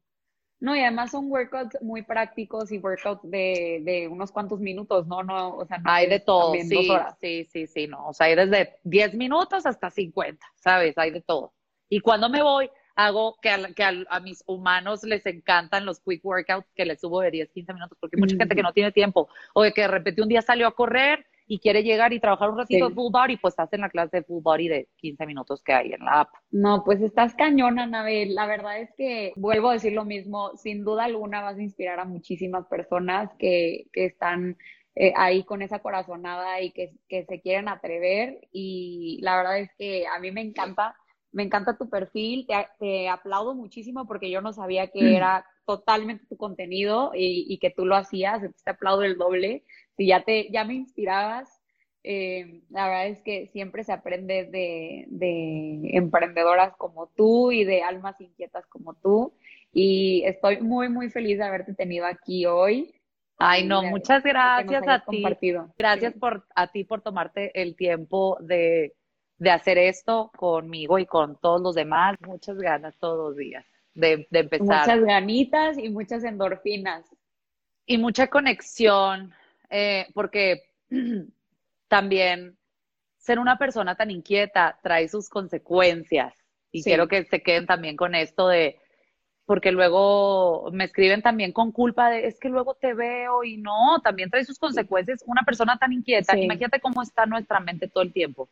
[0.62, 5.24] no, y además son workouts muy prácticos y workouts de, de unos cuantos minutos, ¿no?
[5.24, 6.90] no o sea, hay de todo, sí,
[7.22, 8.10] sí, sí, sí, no.
[8.10, 10.98] O sea, hay desde 10 minutos hasta 50, ¿sabes?
[10.98, 11.54] Hay de todo.
[11.88, 12.70] Y cuando me voy,
[13.00, 17.22] hago que, a, que a, mis humanos les encantan los quick workouts que les subo
[17.22, 19.82] de 10, 15 minutos, porque hay mucha gente que no tiene tiempo, o de que
[19.82, 22.94] de repente un día salió a correr y quiere llegar y trabajar un ratito de
[22.94, 25.94] full body, pues estás en la clase de full body de 15 minutos que hay
[25.94, 26.30] en la app.
[26.52, 28.36] No, pues estás cañona, Anabel.
[28.36, 32.00] La verdad es que vuelvo a decir lo mismo, sin duda alguna vas a inspirar
[32.00, 34.58] a muchísimas personas que, que están
[34.94, 38.48] eh, ahí con esa corazonada y que, que se quieren atrever.
[38.52, 40.96] Y la verdad es que a mí me encanta
[41.32, 42.48] me encanta tu perfil,
[42.80, 45.16] te, aplaudo muchísimo porque yo no sabía que mm.
[45.16, 49.64] era totalmente tu contenido y, que tú lo hacías, te aplaudo el doble.
[49.96, 51.62] Si ya, te, ya me inspirabas,
[52.04, 57.84] eh, la verdad es que siempre se aprende de, de, emprendedoras como tú y de
[57.84, 59.34] almas inquietas como tú.
[59.72, 62.96] Y estoy muy, muy feliz de haberte tenido aquí hoy.
[63.38, 65.24] Ay, no, muchas gracias a ti.
[65.78, 68.96] Gracias por a ti por tomarte el tiempo de
[69.40, 72.18] de hacer esto conmigo y con todos los demás.
[72.22, 74.88] Muchas ganas todos los días de, empezar.
[74.88, 77.06] Muchas ganitas y muchas endorfinas.
[77.86, 79.34] Y mucha conexión,
[79.70, 80.64] eh, porque
[81.88, 82.56] también
[83.18, 86.34] ser una persona tan inquieta trae sus consecuencias.
[86.72, 88.80] Y quiero que se queden también con esto de,
[89.46, 94.00] porque luego me escriben también con culpa de, es que luego te veo y no,
[94.04, 95.24] también trae sus consecuencias.
[95.26, 98.50] Una persona tan inquieta, imagínate cómo está nuestra mente todo el tiempo.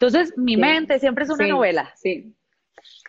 [0.00, 1.92] Entonces, mi mente siempre es una novela.
[1.96, 2.32] Sí.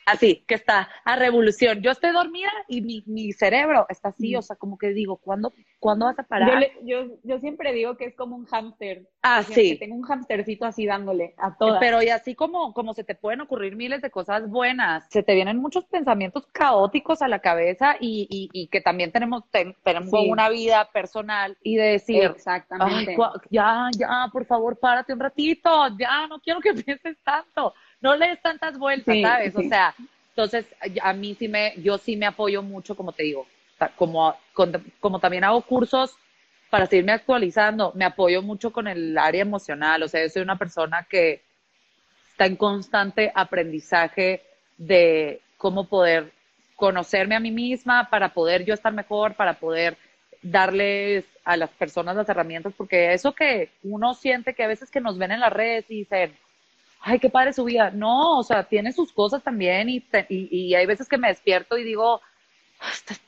[0.06, 1.82] Así, que está a revolución.
[1.82, 5.54] Yo estoy dormida y mi, mi cerebro está así, o sea, como que digo, ¿cuándo,
[5.80, 6.62] ¿cuándo vas a parar?
[6.84, 9.08] Yo, yo, yo siempre digo que es como un hámster.
[9.22, 9.78] Ah, sí.
[9.78, 11.80] tengo un hámstercito así dándole a todas.
[11.80, 15.36] Pero y así como, como se te pueden ocurrir miles de cosas buenas, se te
[15.36, 20.50] vienen muchos pensamientos caóticos a la cabeza y, y, y que también tenemos, tenemos una
[20.50, 23.16] vida personal y de decir, exactamente.
[23.50, 28.30] ya, ya, por favor, párate un ratito, ya, no quiero que pienses tanto no le
[28.30, 29.56] des tantas vueltas, ¿sabes?
[29.56, 29.96] O sea,
[30.30, 30.66] entonces
[31.02, 33.46] a mí sí me, yo sí me apoyo mucho, como te digo,
[33.96, 34.36] como,
[35.00, 36.16] como también hago cursos
[36.70, 40.58] para seguirme actualizando, me apoyo mucho con el área emocional, o sea, yo soy una
[40.58, 41.42] persona que
[42.32, 44.44] está en constante aprendizaje
[44.78, 46.32] de cómo poder
[46.76, 49.98] conocerme a mí misma para poder yo estar mejor, para poder
[50.42, 55.02] darles a las personas las herramientas, porque eso que uno siente que a veces que
[55.02, 56.34] nos ven en las redes y dicen,
[57.02, 57.92] ay, qué padre su vida.
[57.92, 61.84] No, o sea, tiene sus cosas también y, y, hay veces que me despierto y
[61.84, 62.22] digo,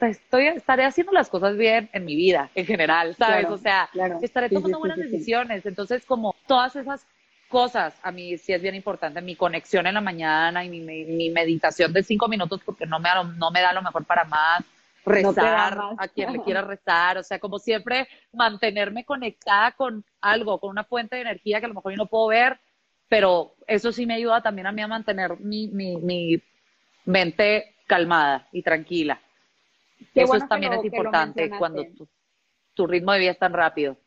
[0.01, 3.47] estoy, estaré haciendo las cosas bien en mi vida en general, ¿sabes?
[3.47, 3.89] o sea,
[4.21, 5.65] estaré tomando buenas decisiones.
[5.65, 7.05] Entonces, como todas esas
[7.49, 11.91] cosas, a mí sí es bien importante, mi conexión en la mañana y mi, meditación
[11.91, 14.63] de cinco minutos porque no me, no me da lo mejor para más
[15.05, 20.69] rezar a quien le quiera rezar, o sea, como siempre mantenerme conectada con algo, con
[20.69, 22.59] una fuente de energía que a lo mejor yo no puedo ver,
[23.11, 26.41] pero eso sí me ayuda también a mí a mantener mi, mi, mi
[27.03, 29.19] mente calmada y tranquila.
[30.15, 32.07] eso también es importante cuando tu,
[32.73, 33.97] tu, ritmo de vida es tan rápido.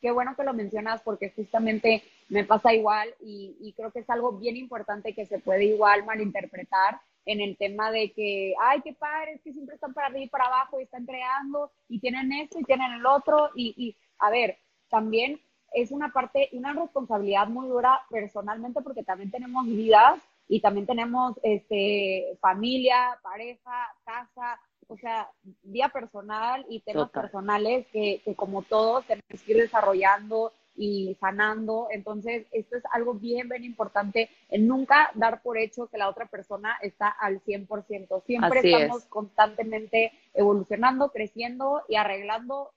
[0.00, 4.08] Qué bueno que lo mencionas porque justamente me pasa igual y, y creo que es
[4.08, 8.94] algo bien importante que se puede igual malinterpretar en el tema de que, ay, qué
[8.94, 12.32] padre, es que siempre están para arriba y para abajo y están creando y tienen
[12.32, 14.56] esto y tienen el otro y, y a ver,
[14.88, 15.38] también
[15.72, 21.38] es una parte, una responsabilidad muy dura personalmente porque también tenemos vidas y también tenemos
[21.42, 24.58] este, familia, pareja, casa,
[24.88, 25.30] o sea,
[25.62, 31.88] vida personal y temas personales que, que como todos tenemos que ir desarrollando y sanando.
[31.90, 36.26] Entonces, esto es algo bien, bien importante, en nunca dar por hecho que la otra
[36.26, 38.24] persona está al 100%.
[38.24, 42.70] Siempre estamos constantemente evolucionando, creciendo y arreglando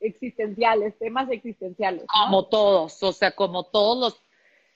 [0.00, 2.04] existenciales, temas existenciales.
[2.06, 4.22] Como todos, o sea, como todos los,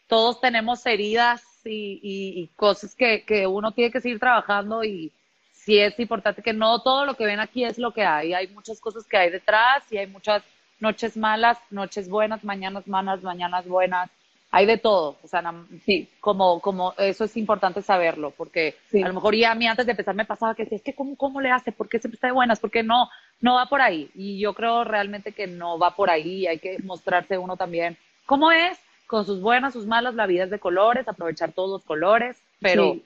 [0.06, 5.12] todos tenemos heridas y, y, cosas que, que uno tiene que seguir trabajando y
[5.52, 8.34] sí es importante que no todo lo que ven aquí es lo que hay.
[8.34, 10.42] Hay muchas cosas que hay detrás y hay muchas
[10.80, 14.10] noches malas, noches buenas, mañanas malas, mañanas buenas.
[14.56, 15.42] Hay de todo, o sea,
[15.84, 19.84] sí, como, como eso es importante saberlo, porque a lo mejor ya a mí antes
[19.84, 21.72] de empezar me pasaba que decía, es que ¿cómo, cómo le hace?
[21.72, 22.60] ¿Por qué siempre está de buenas?
[22.60, 23.08] ¿Por qué no?
[23.40, 24.10] No va por ahí.
[24.14, 28.52] Y yo creo realmente que no va por ahí, hay que mostrarse uno también cómo
[28.52, 32.40] es, con sus buenas, sus malas, la vida es de colores, aprovechar todos los colores,
[32.60, 32.96] pero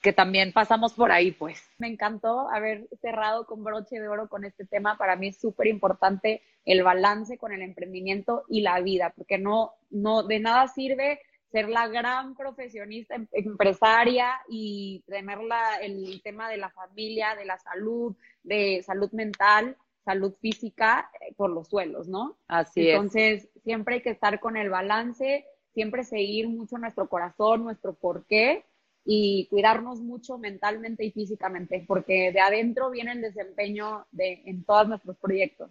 [0.00, 1.62] que también pasamos por ahí, pues.
[1.78, 4.96] Me encantó haber cerrado con broche de oro con este tema.
[4.96, 9.74] Para mí es súper importante el balance con el emprendimiento y la vida, porque no,
[9.90, 11.20] no, de nada sirve
[11.52, 15.38] ser la gran profesionista em, empresaria y tener
[15.82, 21.50] el tema de la familia, de la salud, de salud mental, salud física eh, por
[21.50, 22.36] los suelos, ¿no?
[22.46, 25.44] Así Entonces, siempre hay que estar con el balance,
[25.74, 28.64] siempre seguir mucho nuestro corazón, nuestro porqué
[29.04, 34.88] y cuidarnos mucho mentalmente y físicamente, porque de adentro viene el desempeño de, en todos
[34.88, 35.70] nuestros proyectos.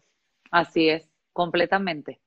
[0.51, 2.19] Así es, completamente,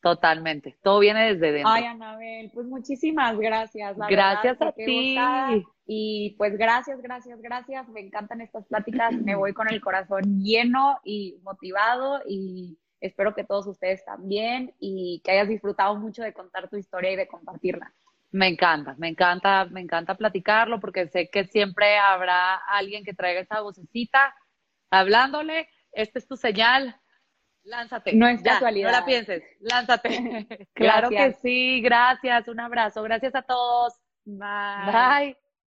[0.00, 0.76] totalmente.
[0.82, 1.72] Todo viene desde dentro.
[1.72, 3.96] Ay, Anabel, pues muchísimas gracias.
[4.08, 5.16] gracias a ti.
[5.86, 7.88] Y pues gracias, gracias, gracias.
[7.88, 9.12] Me encantan estas pláticas.
[9.12, 15.20] Me voy con el corazón lleno y motivado y espero que todos ustedes también y
[15.24, 17.92] que hayas disfrutado mucho de contar tu historia y de compartirla.
[18.32, 23.40] Me encanta, me encanta, me encanta platicarlo porque sé que siempre habrá alguien que traiga
[23.40, 24.34] esa vocecita
[24.90, 25.68] hablándole.
[25.92, 27.00] Esta es tu señal.
[27.62, 28.14] Lánzate.
[28.14, 28.92] No es casualidad.
[28.92, 29.42] No la pienses.
[29.60, 30.68] Lánzate.
[30.74, 31.80] claro que sí.
[31.82, 32.48] Gracias.
[32.48, 33.02] Un abrazo.
[33.02, 33.94] Gracias a todos.
[34.24, 34.92] Bye.
[34.92, 35.36] Bye.